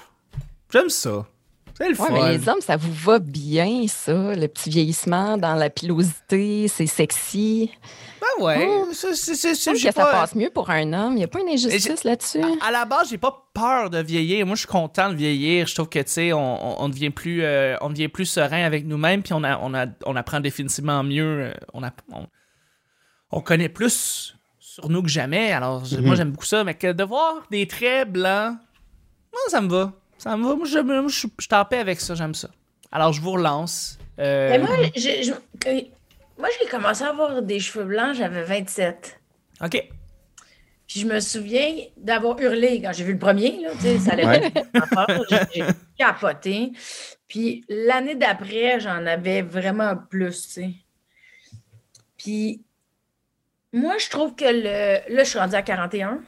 j'aime 0.71 0.91
ça. 0.91 1.25
C'est 1.79 1.91
le 1.91 2.01
Ouais, 2.01 2.09
fun. 2.09 2.13
mais 2.13 2.39
les 2.39 2.49
hommes, 2.49 2.61
ça 2.63 2.77
vous 2.77 2.93
va 2.93 3.19
bien, 3.19 3.87
ça, 3.87 4.35
le 4.35 4.47
petit 4.49 4.71
vieillissement 4.71 5.37
dans 5.37 5.55
la 5.55 5.69
pilosité, 5.69 6.69
c'est 6.69 6.87
sexy? 6.87 7.71
Ben 8.21 8.45
ouais, 8.45 8.69
ça, 8.93 9.09
c'est- 9.15 9.35
c'est- 9.35 9.55
Je 9.55 9.73
que 9.87 9.93
ça 9.93 9.93
pas- 9.93 10.11
passe 10.13 10.35
mieux 10.35 10.49
pour 10.49 10.71
un 10.71 10.91
homme. 10.95 11.13
Il 11.13 11.17
n'y 11.17 11.25
a 11.25 11.29
pas 11.29 11.41
une 11.41 11.51
injustice 11.51 12.03
là-dessus? 12.05 12.41
À 12.67 12.71
la 12.71 12.87
base, 12.87 13.11
j'ai 13.11 13.19
pas 13.19 13.47
peur 13.53 13.91
de 13.91 13.99
vieillir. 13.99 14.47
Moi, 14.47 14.55
je 14.55 14.61
suis 14.61 14.69
content 14.69 15.11
de 15.11 15.15
vieillir. 15.17 15.67
Je 15.67 15.75
trouve 15.75 15.89
que, 15.91 15.99
tu 15.99 16.11
sais, 16.11 16.33
on, 16.33 16.39
on- 16.81 16.85
on 16.85 16.89
devient 16.89 17.11
plus, 17.11 17.43
euh, 17.45 17.77
on 17.83 17.91
devient 17.91 18.09
plus 18.09 18.25
serein 18.27 18.65
avec 18.65 18.87
nous-mêmes, 18.87 19.23
puis 19.23 19.35
on, 19.35 19.45
a, 19.45 19.59
on, 19.59 19.75
a, 19.75 19.87
on 20.07 20.17
apprend 20.17 20.41
définitivement 20.41 21.03
mieux. 21.03 21.43
euh, 21.51 21.55
On, 21.75 21.83
a, 21.83 21.91
on, 22.13 22.27
on 23.33 23.41
connaît 23.43 23.69
plus 23.69 24.35
sur 24.59 24.89
nous 24.89 25.03
que 25.03 25.09
jamais. 25.09 25.53
Alors, 25.53 25.83
Mhm. 25.93 26.07
moi, 26.07 26.15
j'aime 26.17 26.31
beaucoup 26.31 26.47
ça. 26.47 26.65
Mais 26.65 26.75
que 26.75 26.91
de 26.93 27.05
voir 27.05 27.43
des 27.51 27.67
traits 27.69 28.11
blancs, 28.11 28.57
moi, 29.33 29.41
ça 29.49 29.61
me 29.61 29.69
va. 29.69 29.93
Ça 30.19 30.37
me 30.37 30.47
va. 30.49 30.55
Moi, 30.57 30.67
je, 30.67 30.79
moi, 30.79 31.05
je, 31.09 31.19
suis- 31.19 31.33
je 31.39 31.45
suis 31.45 31.55
en 31.55 31.65
paix 31.65 31.79
avec 31.79 32.01
ça. 32.01 32.15
J'aime 32.15 32.35
ça. 32.35 32.49
Alors, 32.93 33.13
je 33.13 33.21
vous 33.21 33.33
relance. 33.33 33.99
Euh, 34.19 34.49
Mais 34.51 34.59
moi, 34.59 34.77
j'ai, 34.95 35.23
je- 35.23 35.33
euh, 35.33 35.81
moi, 36.39 36.49
j'ai 36.61 36.69
commencé 36.69 37.05
à 37.05 37.09
avoir 37.11 37.43
des 37.43 37.61
cheveux 37.61 37.85
blancs, 37.85 38.15
j'avais 38.15 38.43
27. 38.45 39.21
OK. 39.63 39.89
Puis 40.87 41.01
je 41.01 41.07
me 41.07 41.19
souviens 41.19 41.75
d'avoir 41.97 42.39
hurlé 42.41 42.81
quand 42.81 42.93
j'ai 42.93 43.03
vu 43.05 43.13
le 43.15 43.19
premier. 43.19 43.61
Là, 43.61 43.71
tu 43.73 43.81
sais, 43.81 43.99
ça 43.99 44.13
allait 44.13 44.27
Ouais. 44.27 44.53
J'ai, 45.29 45.39
j'ai 45.55 45.65
capoté. 45.99 46.73
Puis 47.27 47.65
l'année 47.69 48.15
d'après, 48.15 48.79
j'en 48.79 49.05
avais 49.05 49.43
vraiment 49.43 49.97
plus. 49.97 50.43
tu 50.43 50.49
sais. 50.53 50.71
Puis 52.17 52.63
moi, 53.73 53.97
je 53.99 54.09
trouve 54.09 54.35
que 54.37 54.45
le. 54.45 55.13
Là, 55.15 55.25
je 55.25 55.29
suis 55.29 55.39
rendue 55.39 55.57
à 55.57 55.63
41. 55.63 56.21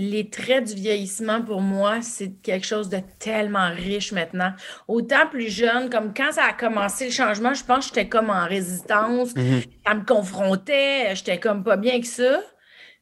Les 0.00 0.30
traits 0.30 0.64
du 0.64 0.74
vieillissement, 0.74 1.42
pour 1.42 1.60
moi, 1.60 2.00
c'est 2.02 2.30
quelque 2.40 2.64
chose 2.64 2.88
de 2.88 3.00
tellement 3.18 3.68
riche 3.70 4.12
maintenant. 4.12 4.52
Autant 4.86 5.26
plus 5.28 5.48
jeune, 5.50 5.90
comme 5.90 6.14
quand 6.14 6.30
ça 6.32 6.44
a 6.44 6.52
commencé 6.52 7.06
le 7.06 7.10
changement, 7.10 7.52
je 7.52 7.64
pense 7.64 7.88
que 7.90 7.96
j'étais 7.96 8.08
comme 8.08 8.30
en 8.30 8.46
résistance 8.46 9.34
Mhm. 9.34 9.62
ça 9.84 9.94
me 9.94 10.04
confrontait, 10.04 11.14
j'étais 11.16 11.40
comme 11.40 11.64
pas 11.64 11.76
bien 11.76 12.00
que 12.00 12.06
ça. 12.06 12.40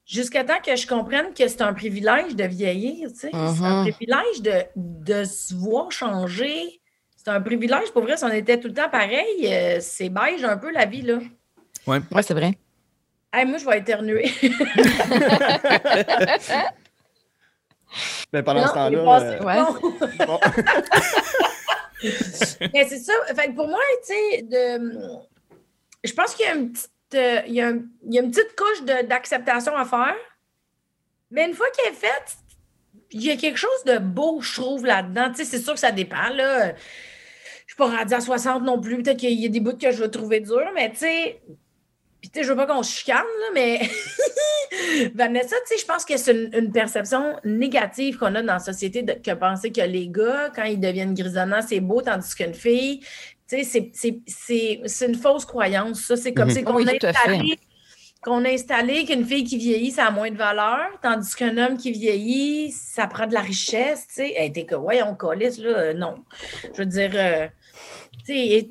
Jusqu'à 0.06 0.42
temps 0.44 0.60
que 0.64 0.74
je 0.74 0.86
comprenne 0.86 1.34
que 1.34 1.46
c'est 1.48 1.62
un 1.62 1.74
privilège 1.74 2.34
de 2.34 2.44
vieillir, 2.44 3.08
tu 3.12 3.18
sais. 3.18 3.30
C'est 3.32 3.64
un 3.64 3.84
Mhm. 3.84 3.92
privilège 3.92 4.42
de, 4.42 4.62
de 4.76 5.24
se 5.24 5.54
voir 5.54 5.92
changer. 5.92 6.80
C'est 7.16 7.28
un 7.28 7.40
privilège, 7.40 7.90
pour 7.92 8.02
vrai, 8.02 8.16
si 8.16 8.24
on 8.24 8.32
était 8.32 8.58
tout 8.58 8.68
le 8.68 8.74
temps 8.74 8.88
pareil, 8.88 9.46
euh, 9.46 9.78
c'est 9.80 10.08
beige 10.08 10.44
un 10.44 10.56
peu 10.56 10.72
la 10.72 10.86
vie, 10.86 11.02
là. 11.02 11.18
Oui, 11.86 11.98
c'est 12.22 12.34
vrai. 12.34 12.52
Hey, 13.32 13.44
moi, 13.44 13.58
je 13.58 13.66
vais 13.66 13.78
éternuer. 13.80 14.30
Mais 18.32 18.42
pendant 18.42 18.60
Non, 18.62 18.66
ce 18.68 18.72
temps-là. 18.74 19.20
euh, 19.20 19.42
Ouais. 19.44 20.26
Bon. 20.26 20.26
bon. 20.26 20.40
Mais 22.74 22.86
c'est 22.88 22.98
ça. 22.98 23.12
Fait 23.34 23.48
que 23.48 23.54
pour 23.54 23.68
moi, 23.68 23.80
tu 24.06 24.12
sais, 24.14 24.42
de... 24.42 24.92
je 26.04 26.12
pense 26.12 26.34
qu'il 26.34 26.46
y 26.46 26.48
a 26.48 26.54
une 26.54 26.72
petite, 26.72 26.90
euh, 27.14 27.40
il 27.46 27.54
y 27.54 27.60
a 27.60 27.68
un- 27.68 27.80
il 28.06 28.14
y 28.14 28.18
a 28.18 28.22
une 28.22 28.30
petite 28.30 28.54
couche 28.56 28.82
de- 28.84 29.06
d'acceptation 29.06 29.76
à 29.76 29.84
faire. 29.84 30.14
Mais 31.30 31.46
une 31.46 31.54
fois 31.54 31.66
qu'elle 31.70 31.92
est 31.92 31.96
faite, 31.96 32.36
il 33.10 33.24
y 33.24 33.30
a 33.30 33.36
quelque 33.36 33.58
chose 33.58 33.84
de 33.86 33.98
beau, 33.98 34.40
je 34.40 34.60
trouve, 34.60 34.84
là-dedans. 34.84 35.30
Tu 35.30 35.36
sais, 35.36 35.44
c'est 35.44 35.58
sûr 35.62 35.72
que 35.74 35.80
ça 35.80 35.92
dépend, 35.92 36.28
là. 36.34 36.74
Je 36.74 37.72
suis 37.72 37.76
pas 37.76 37.86
rendue 37.86 38.14
à 38.14 38.20
60 38.20 38.62
non 38.62 38.80
plus. 38.80 39.02
Peut-être 39.02 39.18
qu'il 39.18 39.32
y 39.40 39.46
a 39.46 39.48
des 39.48 39.60
bouts 39.60 39.76
que 39.76 39.90
je 39.90 40.02
vais 40.02 40.10
trouver 40.10 40.40
durs, 40.40 40.70
mais 40.74 40.90
tu 40.90 40.98
sais. 40.98 41.40
Sais, 42.36 42.42
je 42.44 42.50
veux 42.50 42.56
pas 42.56 42.66
qu'on 42.66 42.82
se 42.82 42.92
chicane, 42.98 43.16
là, 43.16 43.46
mais 43.54 43.80
Vanessa, 45.14 45.56
tu 45.66 45.74
sais, 45.74 45.80
je 45.80 45.86
pense 45.86 46.04
que 46.04 46.16
c'est 46.18 46.32
une, 46.32 46.50
une 46.52 46.70
perception 46.70 47.36
négative 47.44 48.18
qu'on 48.18 48.34
a 48.34 48.42
dans 48.42 48.54
la 48.54 48.58
société 48.58 49.02
de, 49.02 49.12
que 49.12 49.32
penser 49.34 49.72
que 49.72 49.80
les 49.80 50.08
gars, 50.08 50.50
quand 50.54 50.64
ils 50.64 50.78
deviennent 50.78 51.14
grisonnants, 51.14 51.62
c'est 51.66 51.80
beau, 51.80 52.02
tandis 52.02 52.34
qu'une 52.34 52.52
fille, 52.52 53.00
tu 53.48 53.64
sais, 53.64 53.90
c'est- 54.26 55.06
une 55.06 55.14
fausse 55.14 55.46
croyance. 55.46 56.00
Ça, 56.02 56.16
c'est 56.16 56.34
comme 56.34 56.48
Mhm. 56.48 56.54
c'est 56.54 56.62
qu'on 56.62 56.74
Oui, 56.74 56.86
installé 57.02 57.58
qu'on 58.22 58.44
a 58.44 58.48
installé 58.50 59.04
qu'une 59.04 59.24
fille 59.24 59.44
qui 59.44 59.56
vieillit, 59.56 59.92
ça 59.92 60.06
a 60.06 60.10
moins 60.10 60.30
de 60.32 60.36
valeur, 60.36 60.88
tandis 61.00 61.32
qu'un 61.36 61.56
homme 61.58 61.76
qui 61.78 61.92
vieillit, 61.92 62.72
ça 62.72 63.06
prend 63.06 63.26
de 63.26 63.34
la 63.34 63.40
richesse, 63.40 64.08
tu 64.08 64.14
sais. 64.16 64.32
Hey, 64.36 64.52
t'es 64.52 64.64
que, 64.66 64.74
ouais, 64.74 65.00
on 65.02 65.14
calisse, 65.14 65.58
là, 65.58 65.68
euh, 65.78 65.94
non. 65.94 66.16
Je 66.74 66.78
veux 66.78 66.86
dire, 66.86 67.12
euh, 67.14 67.46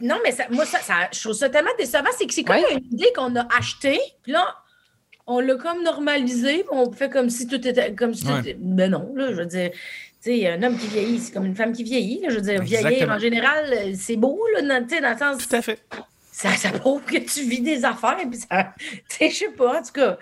non, 0.02 0.16
mais 0.24 0.32
ça, 0.32 0.46
moi, 0.50 0.66
ça, 0.66 0.80
ça- 0.80 1.10
je 1.14 1.20
trouve 1.22 1.34
ça 1.34 1.50
tellement 1.50 1.72
décevant, 1.78 2.10
c'est 2.18 2.26
que 2.28 2.34
c'est 2.34 2.44
comme 2.44 2.58
Ouais. 2.58 2.74
une 2.74 2.86
idée 2.94 3.12
qu'on 3.16 3.36
a 3.36 3.48
achetée, 3.58 4.00
puis 4.24 4.32
là, 4.32 4.46
on 5.28 5.40
l'a 5.40 5.56
comme 5.56 5.82
normalisé, 5.84 6.58
puis 6.60 6.68
on 6.72 6.92
fait 6.92 7.10
comme 7.10 7.30
si 7.30 7.48
tout 7.48 7.66
était, 7.68 7.94
comme 7.94 8.14
si 8.14 8.24
tout 8.26 8.32
Ouais. 8.34 8.40
était- 8.42 8.58
ben 8.60 8.92
non, 8.92 9.12
là, 9.16 9.30
je 9.30 9.36
veux 9.38 9.46
dire, 9.46 9.72
tu 10.24 10.32
sais, 10.40 10.48
un 10.50 10.62
homme 10.62 10.78
qui 10.78 10.88
vieillit, 10.88 11.20
c'est 11.20 11.32
comme 11.34 11.46
une 11.46 11.56
femme 11.56 11.72
qui 11.74 11.84
vieillit, 11.84 12.22
là, 12.22 12.30
je 12.30 12.36
veux 12.36 12.42
dire, 12.42 12.62
vieillir, 12.62 13.10
en 13.10 13.18
général, 13.20 13.96
c'est 13.96 14.18
beau, 14.18 14.40
là, 14.56 14.62
dans, 14.62 14.86
tu 14.88 14.96
sais, 14.96 15.02
dans 15.02 15.12
le 15.12 15.18
sens 15.18 15.48
Tout 15.48 15.56
à 15.56 15.62
fait. 15.62 15.80
ça, 16.32 16.52
ça 16.56 16.72
prouve 16.72 17.02
que 17.04 17.18
tu 17.18 17.42
vis 17.44 17.62
des 17.62 17.86
affaires, 17.86 18.18
puis 18.30 18.40
ça, 18.40 18.74
tu 19.10 19.16
sais, 19.18 19.30
je 19.30 19.36
sais 19.36 19.50
pas, 19.52 19.80
en 19.80 19.84
tout 19.84 19.94
cas, 19.94 20.18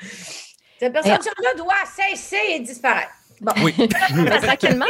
cette 0.80 0.94
perception-là 0.94 1.54
doit 1.58 1.74
cesser 2.14 2.38
et 2.52 2.60
disparaître. 2.60 3.12
Bon, 3.42 3.52
Oui. 3.64 3.74
Tranquillement, 3.90 4.86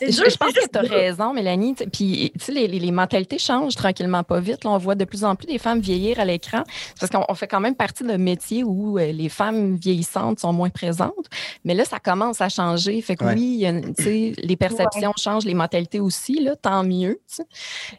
je, 0.00 0.10
je 0.10 0.36
pense 0.36 0.52
que 0.52 0.68
tu 0.70 0.78
as 0.78 0.82
raison, 0.82 1.32
Mélanie. 1.32 1.74
Puis, 1.92 2.32
tu 2.38 2.44
sais, 2.44 2.52
les, 2.52 2.66
les- 2.68 2.78
les 2.78 2.90
mentalités 2.90 3.38
changent 3.38 3.74
tranquillement 3.74 4.22
pas 4.24 4.40
vite. 4.40 4.64
Là, 4.64 4.70
on 4.70 4.78
voit 4.78 4.94
de 4.94 5.04
plus 5.04 5.24
en 5.24 5.34
plus 5.36 5.46
des 5.46 5.58
femmes 5.58 5.80
vieillir 5.80 6.20
à 6.20 6.24
l'écran 6.24 6.62
parce 7.00 7.10
qu'on 7.10 7.24
on 7.28 7.34
fait 7.34 7.46
quand 7.46 7.60
même 7.60 7.74
partie 7.74 8.04
d'un 8.04 8.18
métier 8.18 8.64
où 8.64 8.98
euh, 8.98 9.12
les 9.12 9.28
femmes 9.28 9.76
vieillissantes 9.76 10.38
sont 10.40 10.52
moins 10.52 10.70
présentes. 10.70 11.26
Mais 11.64 11.74
là, 11.74 11.84
ça 11.84 11.98
commence 11.98 12.40
à 12.40 12.48
changer. 12.48 13.00
Fait 13.02 13.16
que 13.16 13.24
Ouais. 13.24 13.34
oui, 13.34 13.66
tu 13.96 14.02
sais, 14.04 14.32
les 14.38 14.56
perceptions 14.56 15.12
changent, 15.16 15.44
les 15.44 15.54
mentalités 15.54 16.00
aussi, 16.00 16.40
là, 16.40 16.54
tant 16.56 16.84
mieux. 16.84 17.18
tu 17.28 17.36
sais. 17.36 17.44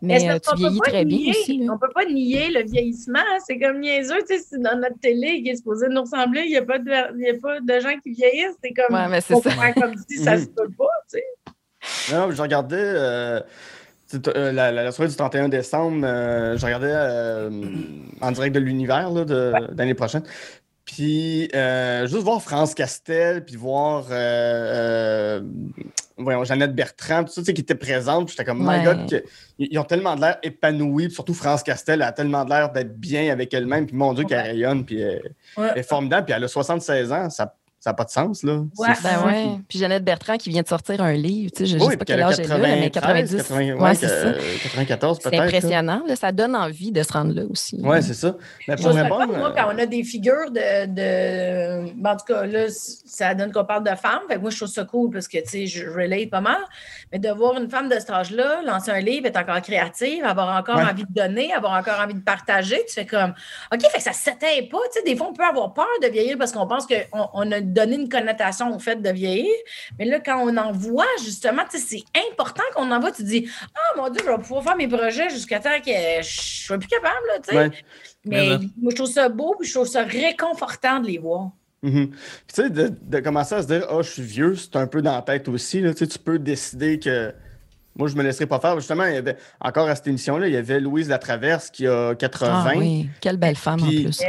Mais 0.02 0.30
euh, 0.30 0.40
tu 0.40 0.56
vieillis 0.56 0.80
très 0.80 1.06
bien 1.06 1.32
aussi. 1.32 1.58
là. 1.58 1.74
On 1.74 1.78
peut 1.78 1.92
pas 1.94 2.06
nier 2.06 2.50
le 2.50 2.64
vieillissement. 2.64 3.20
hein? 3.20 3.38
C'est 3.46 3.60
comme 3.60 3.80
niaiseux, 3.82 4.20
tu 4.30 4.38
sais, 4.38 4.44
c'est 4.50 4.62
dans 4.62 4.78
notre 4.78 5.00
télé 5.02 5.42
qui 5.44 5.50
est 5.50 5.56
supposé 5.58 5.88
nous 5.90 6.02
ressembler. 6.02 6.44
Il 6.46 6.50
n'y 6.52 6.58
a, 6.58 6.62
a 6.62 6.64
pas 6.66 6.80
de 6.80 7.80
gens 7.80 7.98
qui 8.02 8.12
vieillissent. 8.12 8.56
C'est 8.64 8.72
comme. 8.74 8.96
Ouais, 8.96 9.08
mais 9.10 9.22
c'est 9.22 9.34
on 9.34 9.42
ça. 9.42 9.52
comme 9.74 9.94
si 10.10 10.18
ça 10.24 10.36
Mhm. 10.38 10.42
se 10.44 10.48
peut 10.48 10.70
pas, 10.78 10.86
tu 11.12 11.18
sais. 11.18 11.24
Non, 12.12 12.32
je 12.32 12.42
regardais 12.42 12.76
euh, 12.80 13.40
euh, 14.28 14.52
la, 14.52 14.72
la- 14.72 14.84
la 14.84 14.92
soirée 14.92 15.10
du 15.10 15.16
31 15.16 15.50
décembre, 15.50 16.06
euh, 16.06 16.58
je 16.58 16.66
regardais 16.66 16.92
euh, 16.92 17.50
en 18.22 18.32
direct 18.32 18.56
de 18.56 18.60
l'univers 18.60 19.10
l'année 19.12 19.94
prochaine. 19.94 20.24
Puis 20.86 21.50
juste 22.06 22.24
voir 22.24 22.42
France 22.42 22.74
Castel, 22.74 23.44
puis 23.44 23.56
voir 23.58 24.06
voyons, 26.18 26.44
Jeannette 26.46 26.74
Bertrand, 26.74 27.24
tout 27.26 27.32
ça, 27.34 27.42
tu 27.42 27.46
sais, 27.46 27.54
qui 27.54 27.62
était 27.62 27.76
présente. 27.76 28.26
puis 28.28 28.36
J'étais 28.38 28.50
comme, 28.50 28.66
my. 28.66 28.84
God, 28.84 29.10
que- 29.10 29.24
ils 29.60 29.78
ont 29.78 29.84
tellement 29.84 30.16
de 30.16 30.22
l'air 30.22 30.38
épanouis. 30.44 31.08
puis 31.08 31.14
surtout 31.16 31.34
France 31.34 31.62
Castel 31.62 32.02
a 32.02 32.12
tellement 32.12 32.44
de 32.46 32.50
l'air 32.50 32.72
d'être 32.72 32.98
bien 32.98 33.32
avec 33.32 33.54
elle-même. 33.54 33.86
Puis 33.86 33.96
mon 33.96 34.14
Dieu, 34.14 34.24
qu'elle 34.24 34.38
Ouais. 34.40 34.44
rayonne, 34.52 34.86
puis 34.86 35.02
elle, 35.02 35.22
Ouais. 35.58 35.68
elle 35.74 35.80
est 35.80 35.84
formidable. 35.88 36.26
Puis 36.26 36.34
elle 36.36 36.44
a 36.44 36.48
76 36.48 37.12
ans, 37.12 37.30
ça 37.30 37.54
n'a 37.90 37.94
pas 37.94 38.04
de 38.06 38.10
sens, 38.10 38.44
là. 38.44 38.62
Ouais. 38.78 38.90
C'est 38.96 39.04
Ben 39.04 39.26
ouais. 39.26 39.46
Puis 39.68 39.80
Jeannette 39.80 40.04
Bertrand 40.04 40.38
qui 40.38 40.50
vient 40.50 40.62
de 40.62 40.68
sortir 40.68 41.02
un 41.02 41.14
livre. 41.14 41.52
Tu 41.56 41.60
sais, 41.60 41.66
je 41.66 41.78
ne 41.78 41.84
Oui, 41.84 41.92
sais 41.92 41.98
pas 41.98 42.06
quel 42.06 42.22
âge 42.22 42.40
elle 42.40 42.52
a, 42.52 42.58
là, 42.58 42.68
mais 42.80 42.90
90. 42.90 43.36
80, 43.38 43.58
ouais, 43.58 43.74
ouais, 43.74 43.96
c'est 43.96 44.08
ça. 44.08 44.34
94 44.64 45.18
C'est 45.22 45.30
peut-être. 45.30 45.40
là. 45.40 45.46
impressionnant. 45.48 46.04
là. 46.08 46.16
ça 46.16 46.32
donne 46.32 46.56
envie 46.56 46.92
de 46.92 47.04
se 47.04 47.14
rendre 47.14 47.34
là 47.34 47.44
aussi. 47.50 47.80
Ouais, 47.82 48.02
c'est 48.02 48.14
ça. 48.14 48.36
Mais 48.68 48.76
pour 48.76 48.92
ça 48.94 49.04
répondre. 49.04 49.32
fun, 49.34 49.38
moi, 49.40 49.50
euh, 49.50 49.54
quand 49.56 49.72
on 49.74 49.78
a 49.80 49.86
des 49.86 50.04
figures 50.04 50.52
de. 50.52 50.86
de... 50.88 51.94
ben, 51.96 52.12
en 52.12 52.18
tout 52.18 52.26
cas, 52.34 52.46
là, 52.46 52.66
ça 52.70 53.34
donne 53.36 53.52
qu'on 53.52 53.66
parle 53.66 53.84
de 53.84 53.96
femmes. 53.96 54.22
Fait 54.28 54.36
que 54.36 54.42
moi, 54.42 54.50
je 54.50 54.58
trouve 54.58 54.70
ça 54.70 54.84
cool 54.86 55.10
parce 55.12 55.28
que, 55.28 55.38
tu 55.40 55.50
sais, 55.50 55.68
je 55.68 55.88
relate 55.90 56.30
pas 56.30 56.42
mal. 56.42 56.58
Mais 57.12 57.20
de 57.20 57.30
voir 57.30 57.58
une 57.60 57.70
femme 57.70 57.90
de 57.90 57.96
cet 58.00 58.10
âge-là 58.10 58.62
lancer 58.66 58.92
un 58.92 59.00
livre, 59.00 59.26
être 59.28 59.38
encore 59.40 59.62
créative, 59.62 60.24
avoir 60.24 60.58
encore 60.58 60.78
Ouais. 60.78 60.84
envie 60.84 61.06
de 61.06 61.14
donner, 61.14 61.54
avoir 61.54 61.74
encore 61.74 62.00
envie 62.04 62.14
de 62.14 62.20
partager, 62.20 62.84
tu 62.88 62.94
fais 62.94 63.06
comme. 63.06 63.34
OK, 63.74 63.82
fait 63.82 63.98
que 63.98 64.04
ça 64.04 64.12
ne 64.12 64.16
s'éteint 64.16 64.68
pas. 64.70 64.78
Tu 64.94 65.00
sais, 65.00 65.04
des 65.06 65.16
fois, 65.16 65.28
on 65.30 65.34
peut 65.34 65.44
avoir 65.44 65.74
peur 65.74 65.86
de 66.04 66.08
vieillir 66.08 66.38
parce 66.38 66.52
qu'on 66.52 66.68
pense 66.68 66.86
qu'on 66.86 67.30
on 67.34 67.52
a 67.52 67.62
donné 67.78 67.96
une 67.96 68.10
connotation 68.10 68.76
au 68.76 68.80
fait 68.80 69.02
de 69.02 69.10
vieillir. 69.10 69.54
Mais 69.98 70.06
là, 70.06 70.20
quand 70.20 70.40
on 70.40 70.56
en 70.58 70.72
voit, 70.72 71.06
justement, 71.24 71.64
c'est 71.70 72.04
important 72.32 72.64
qu'on 72.76 72.92
en 72.92 73.00
voit. 73.00 73.12
Tu 73.12 73.24
te 73.24 73.28
dis, 73.28 73.50
ah, 73.76 73.98
mon 73.98 74.10
Dieu, 74.10 74.22
je 74.26 74.30
vais 74.30 74.38
pouvoir 74.38 74.64
faire 74.64 74.76
mes 74.76 74.88
projets 74.88 75.30
jusqu'à 75.30 75.60
temps 75.60 75.80
que 75.86 75.92
je 76.22 76.66
sois 76.66 76.78
plus 76.78 76.88
capable, 76.88 77.26
là, 77.28 77.40
tu 77.40 77.50
sais. 77.50 77.58
ouais. 77.58 77.72
Mais 78.26 78.50
moi, 78.78 78.92
je 78.92 78.96
trouve 78.96 79.10
ça 79.10 79.30
beau, 79.30 79.56
puis 79.60 79.68
je 79.68 79.74
trouve 79.74 79.88
ça 79.88 80.04
réconfortant 80.04 81.00
de 81.00 81.08
les 81.08 81.18
voir. 81.18 81.52
Mhm. 81.84 82.10
Puis 82.10 82.18
tu 82.48 82.64
sais, 82.64 82.70
de, 82.70 82.92
de 83.02 83.20
commencer 83.20 83.56
à 83.56 83.62
se 83.62 83.68
dire, 83.68 83.86
ah, 83.90 84.02
je 84.02 84.10
suis 84.10 84.24
vieux, 84.24 84.56
c'est 84.56 84.76
un 84.76 84.88
peu 84.88 85.02
dans 85.02 85.16
la 85.16 85.22
tête 85.22 85.48
aussi. 85.48 85.80
Là. 85.82 85.94
Tu 85.94 86.08
peux 86.20 86.40
décider 86.40 87.00
que 87.00 87.34
moi, 87.98 88.08
je 88.08 88.16
me 88.16 88.24
laisserai 88.24 88.46
pas 88.46 88.60
faire. 88.60 88.76
Justement, 88.80 89.06
il 89.06 89.14
y 89.16 89.18
avait, 89.18 89.36
encore 89.60 89.88
à 89.90 89.96
cette 89.96 90.08
émission-là, 90.08 90.48
il 90.48 90.54
y 90.54 90.58
avait 90.58 90.80
Louise 90.80 91.10
Latraverse 91.10 91.70
qui 91.70 91.88
a 91.88 92.16
80. 92.16 92.64
Ah 92.68 92.72
oui, 92.78 93.10
quelle 93.22 93.38
belle 93.38 93.56
femme 93.56 93.80
Puis- 93.82 94.00
en 94.00 94.04
plus. 94.04 94.18
Tu 94.20 94.26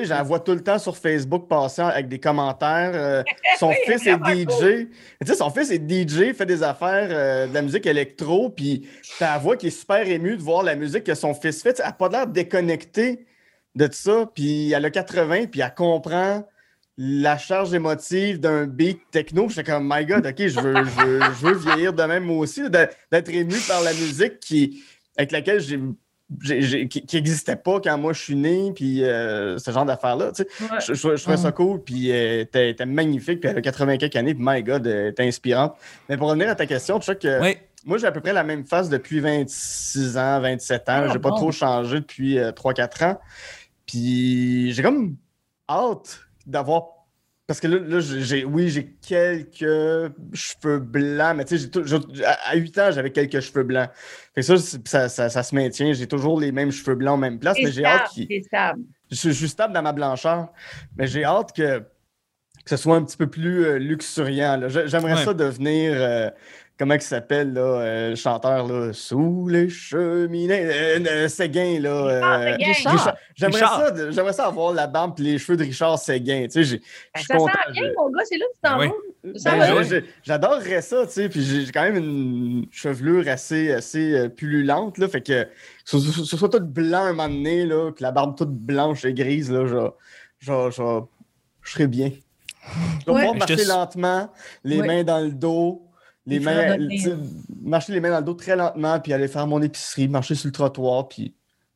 sais, 0.00 0.04
j'en 0.04 0.22
vois 0.22 0.40
tout 0.40 0.52
le 0.52 0.62
temps 0.62 0.78
sur 0.78 0.96
Facebook 0.96 1.48
passer 1.48 1.82
avec 1.82 2.08
des 2.08 2.18
commentaires. 2.18 2.92
euh, 2.94 3.22
son 3.58 3.68
Oui, 3.72 3.76
fils 3.86 4.06
est 4.06 4.16
DJ. 4.16 4.88
Tu 5.20 5.26
sais, 5.26 5.34
son 5.34 5.50
fils 5.50 5.70
est 5.70 5.78
DJ, 5.88 6.32
fait 6.34 6.46
des 6.46 6.62
affaires, 6.62 7.08
euh, 7.10 7.46
de 7.46 7.54
la 7.54 7.62
musique 7.62 7.86
électro, 7.86 8.50
puis 8.50 8.88
ta 9.18 9.38
voix 9.38 9.56
qui 9.56 9.68
est 9.68 9.70
super 9.70 10.06
émue 10.08 10.36
de 10.36 10.42
voir 10.42 10.62
la 10.62 10.74
musique 10.74 11.04
que 11.04 11.14
son 11.14 11.34
fils 11.34 11.62
fait. 11.62 11.78
Elle 11.78 11.86
n'a 11.86 11.92
pas 11.92 12.08
l'air 12.08 12.26
déconnectée 12.26 13.26
de 13.74 13.88
ça, 13.90 14.26
puis 14.34 14.72
elle 14.72 14.84
a 14.84 14.90
80, 14.90 15.46
puis 15.46 15.60
elle 15.60 15.74
comprend 15.74 16.44
la 16.98 17.38
charge 17.38 17.72
émotive 17.74 18.38
d'un 18.40 18.66
beat 18.66 19.00
techno. 19.10 19.48
J'étais 19.48 19.70
comme, 19.72 19.88
my 19.90 20.04
God, 20.04 20.26
OK, 20.26 20.34
je 20.38 20.60
veux, 20.60 20.74
je 20.84 21.04
veux, 21.06 21.20
je 21.20 21.46
veux 21.46 21.54
vieillir 21.56 21.92
de 21.92 22.02
même 22.02 22.24
moi 22.24 22.38
aussi, 22.38 22.62
d'être 22.68 23.28
ému 23.30 23.56
par 23.66 23.82
la 23.82 23.92
musique 23.92 24.40
qui, 24.40 24.82
avec 25.16 25.32
laquelle 25.32 25.60
j'ai 25.60 25.78
qui 26.88 27.04
n'existait 27.12 27.56
pas 27.56 27.78
quand 27.80 27.98
moi 27.98 28.14
je 28.14 28.22
suis 28.22 28.34
né, 28.36 28.72
puis 28.74 29.04
euh, 29.04 29.58
ce 29.58 29.70
genre 29.70 29.84
d'affaires-là. 29.84 30.32
tu 30.32 30.44
sais. 30.44 30.64
Ouais. 30.64 30.80
Je, 30.80 30.94
je- 30.94 31.16
je 31.16 31.22
trouvais 31.22 31.36
ça 31.36 31.52
cool, 31.52 31.82
puis 31.82 32.10
euh, 32.10 32.44
t'es 32.44 32.74
magnifique, 32.86 33.40
puis 33.40 33.50
elle 33.50 33.58
a 33.58 33.60
80 33.60 33.98
quelques 33.98 34.16
années, 34.16 34.34
puis 34.34 34.42
my 34.46 34.62
God, 34.62 34.86
euh, 34.86 35.12
t'es 35.12 35.26
inspirante. 35.26 35.76
Mais 36.08 36.16
pour 36.16 36.28
revenir 36.28 36.48
à 36.48 36.54
ta 36.54 36.64
question, 36.64 36.98
tu 36.98 37.04
sais 37.06 37.16
que 37.16 37.38
Oui. 37.42 37.56
moi 37.84 37.98
j'ai 37.98 38.06
à 38.06 38.12
peu 38.12 38.20
près 38.22 38.32
la 38.32 38.44
même 38.44 38.64
face 38.64 38.88
depuis 38.88 39.20
26 39.20 40.16
ans, 40.16 40.40
27 40.40 40.80
ans. 40.80 40.84
Ah, 40.88 41.08
j'ai 41.12 41.18
pas 41.18 41.32
trop 41.32 41.52
changé 41.52 42.00
depuis 42.00 42.38
3-4 42.38 43.04
ans. 43.04 43.20
Puis 43.86 44.72
j'ai 44.72 44.82
comme 44.82 45.16
hâte 45.68 46.20
d'avoir. 46.46 46.84
Parce 47.46 47.58
que 47.60 47.66
là, 47.66 47.78
là, 47.80 48.00
j'ai, 48.00 48.44
oui, 48.44 48.68
j'ai 48.70 48.86
quelques 49.06 50.12
cheveux 50.32 50.78
blancs, 50.78 51.36
mais 51.36 51.44
tu 51.44 51.56
sais, 51.58 51.64
j'ai 51.64 51.70
tou- 51.70 51.84
j'ai- 51.84 52.24
à 52.24 52.38
à 52.50 52.54
8 52.56 52.78
ans, 52.78 52.90
j'avais 52.92 53.10
quelques 53.10 53.40
cheveux 53.40 53.64
blancs. 53.64 53.90
Fait 54.34 54.40
que 54.40 54.42
ça, 54.42 54.78
ça, 54.84 55.08
ça, 55.08 55.28
ça 55.28 55.42
se 55.42 55.54
maintient. 55.54 55.92
J'ai 55.92 56.06
toujours 56.06 56.40
les 56.40 56.52
mêmes 56.52 56.70
cheveux 56.70 56.94
blancs 56.94 57.14
en 57.14 57.18
même 57.18 57.38
place, 57.38 57.56
mais 57.58 57.66
C'est 57.66 57.72
j'ai 57.72 57.84
hâte 57.84 58.06
stable, 58.12 58.26
qu'ils 58.28 58.42
je, 59.10 59.16
je 59.28 59.30
suis 59.32 59.48
stable 59.48 59.74
dans 59.74 59.82
ma 59.82 59.92
blancheur, 59.92 60.48
mais 60.96 61.06
j'ai 61.08 61.24
hâte 61.24 61.52
que, 61.54 61.80
que 61.80 61.84
ce 62.70 62.76
soit 62.76 62.96
un 62.96 63.02
petit 63.04 63.16
peu 63.16 63.26
plus 63.26 63.64
euh, 63.66 63.78
luxuriant. 63.78 64.60
J'aimerais 64.68 65.14
Ouais. 65.14 65.24
ça 65.24 65.34
devenir, 65.34 65.92
euh, 65.96 66.30
comment 66.78 66.94
il 66.94 67.00
s'appelle, 67.02 67.52
là, 67.52 67.60
euh, 67.60 68.10
le 68.10 68.14
chanteur, 68.16 68.66
là, 68.66 68.92
sous 68.92 69.46
les 69.48 69.68
cheminées, 69.68 70.64
euh, 70.66 70.98
euh, 71.06 71.28
Séguin, 71.28 71.78
là. 71.80 71.90
euh, 71.90 72.52
Séguin. 72.52 72.66
Richard. 72.72 72.92
Richard. 72.92 73.16
J'aimerais 73.36 73.60
Richard. 73.60 73.80
ça, 73.80 73.90
de- 73.92 74.10
j'aimerais 74.10 74.32
ça 74.32 74.46
avoir 74.46 74.72
la 74.72 74.86
barbe 74.86 75.18
et 75.20 75.22
les 75.22 75.38
cheveux 75.38 75.56
de 75.56 75.62
Richard 75.64 75.98
Séguin. 75.98 76.46
Tu 76.50 76.64
sais, 76.64 76.80
Ben, 77.14 77.22
ça 77.22 77.36
content. 77.36 77.52
sent 77.66 77.72
bien, 77.72 77.90
mon 77.96 78.10
gars, 78.10 78.22
c'est 78.24 78.38
là 78.38 78.44
que 78.46 78.52
tu 78.54 78.60
t'en 78.72 78.78
Oui. 78.80 78.86
vas. 78.88 78.94
Ben, 79.88 80.02
J'adorerais 80.24 80.82
ça, 80.82 81.06
tu 81.06 81.12
sais, 81.12 81.28
puis 81.28 81.42
j'ai 81.42 81.70
quand 81.70 81.82
même 81.82 81.96
une 81.96 82.66
chevelure 82.72 83.28
assez, 83.28 83.70
assez 83.72 84.14
euh, 84.14 84.28
pullulante, 84.28 84.98
là, 84.98 85.06
fait 85.08 85.20
que 85.20 85.46
ce, 85.84 85.98
soit 86.00 86.48
tout 86.48 86.58
blanc 86.60 87.04
un 87.04 87.12
moment 87.12 87.28
donné, 87.28 87.64
là, 87.64 87.92
puis 87.92 88.02
la 88.02 88.10
barbe 88.10 88.36
toute 88.36 88.50
blanche 88.50 89.04
et 89.04 89.14
grise, 89.14 89.52
là, 89.52 89.64
je, 89.66 89.76
je, 90.40 90.70
je, 90.70 91.00
je 91.62 91.70
serais 91.70 91.86
bien. 91.86 92.10
Je 93.00 93.06
vais 93.06 93.12
Ouais. 93.12 93.20
pouvoir 93.26 93.34
Je 93.34 93.44
te 93.46 93.52
marcher 93.52 93.64
lentement, 93.64 94.32
les 94.64 94.80
Ouais. 94.80 94.86
mains 94.88 95.04
dans 95.04 95.20
le 95.20 95.30
dos, 95.30 95.82
les 96.26 96.40
mains, 96.40 96.76
sais, 96.98 97.16
marcher 97.62 97.92
les 97.92 98.00
mains 98.00 98.10
dans 98.10 98.18
le 98.18 98.24
dos 98.24 98.34
très 98.34 98.56
lentement, 98.56 99.00
puis 99.00 99.12
aller 99.12 99.28
faire 99.28 99.46
mon 99.46 99.60
épicerie, 99.62 100.08
marcher 100.08 100.34
sur 100.34 100.46
le 100.48 100.52
trottoir, 100.52 101.08
puis 101.08 101.34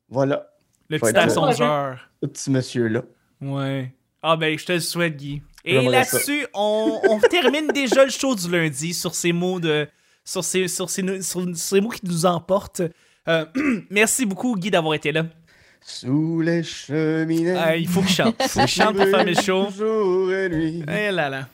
voilà, 0.09 0.46
Le 0.88 0.98
petit 0.98 1.16
ascenseur. 1.16 1.98
ce 2.22 2.26
petit 2.28 2.50
monsieur-là. 2.50 3.02
Ouais. 3.40 3.92
Ah 4.22 4.37
ben, 4.37 4.56
je 4.59 4.64
te 4.64 4.72
le 4.72 4.80
souhaite, 4.80 5.16
Guy. 5.16 5.42
Et 5.64 5.80
là-dessus, 5.88 6.46
on, 6.54 7.00
on 7.09 7.18
termine 7.18 7.68
déjà 7.68 8.04
le 8.04 8.11
show 8.11 8.35
du 8.35 8.48
lundi 8.50 8.94
sur 8.94 9.14
ces 9.14 9.32
mots 9.32 9.59
de. 9.59 9.88
sur 10.24 10.44
ces, 10.44 10.68
sur 10.68 10.88
ces, 10.90 11.22
sur 11.22 11.44
ces 11.56 11.80
mots 11.80 11.88
qui 11.88 12.06
nous 12.06 12.24
emportent. 12.24 12.82
Euh, 13.28 13.44
merci 13.90 14.26
beaucoup, 14.26 14.54
Guy, 14.56 14.70
d'avoir 14.70 14.94
été 14.94 15.11
là. 15.11 15.24
Sous 15.88 16.40
les 16.40 16.64
cheminées. 16.64 17.55
Ah, 17.57 17.77
il 17.77 17.87
faut 17.87 18.01
que 18.03 18.09
je 18.09 18.14
chante. 18.14 18.35
Il 18.40 18.49
faut 18.49 18.61
que 18.62 18.66
je 18.66 18.72
chante 18.72 18.96
pour 18.96 19.05
faire 19.07 19.25
mes 19.25 19.40
shows. 19.40 19.68
Jour 19.70 20.33
et 20.33 20.49
nuit. 20.49 20.85
Eh 20.88 21.12
là 21.12 21.29
là. 21.29 21.46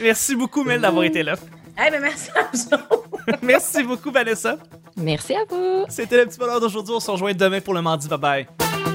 Merci 0.00 0.36
beaucoup, 0.36 0.62
Mel, 0.62 0.80
d'avoir 0.80 1.04
été 1.04 1.24
là. 1.24 1.34
Eh 1.76 1.90
ben 1.90 2.00
merci 2.00 2.30
à 2.36 2.76
vous. 2.76 3.02
Merci 3.42 3.82
beaucoup, 3.82 4.10
Vanessa. 4.10 4.56
Merci 4.96 5.34
à 5.34 5.44
vous. 5.48 5.84
C'était 5.88 6.18
le 6.18 6.26
petit 6.26 6.38
bonheur 6.38 6.60
d'aujourd'hui. 6.60 6.94
On 6.94 7.00
se 7.00 7.10
rejoint 7.10 7.32
demain 7.34 7.60
pour 7.60 7.74
le 7.74 7.82
mardi. 7.82 8.08
Bye 8.08 8.18
bye. 8.18 8.89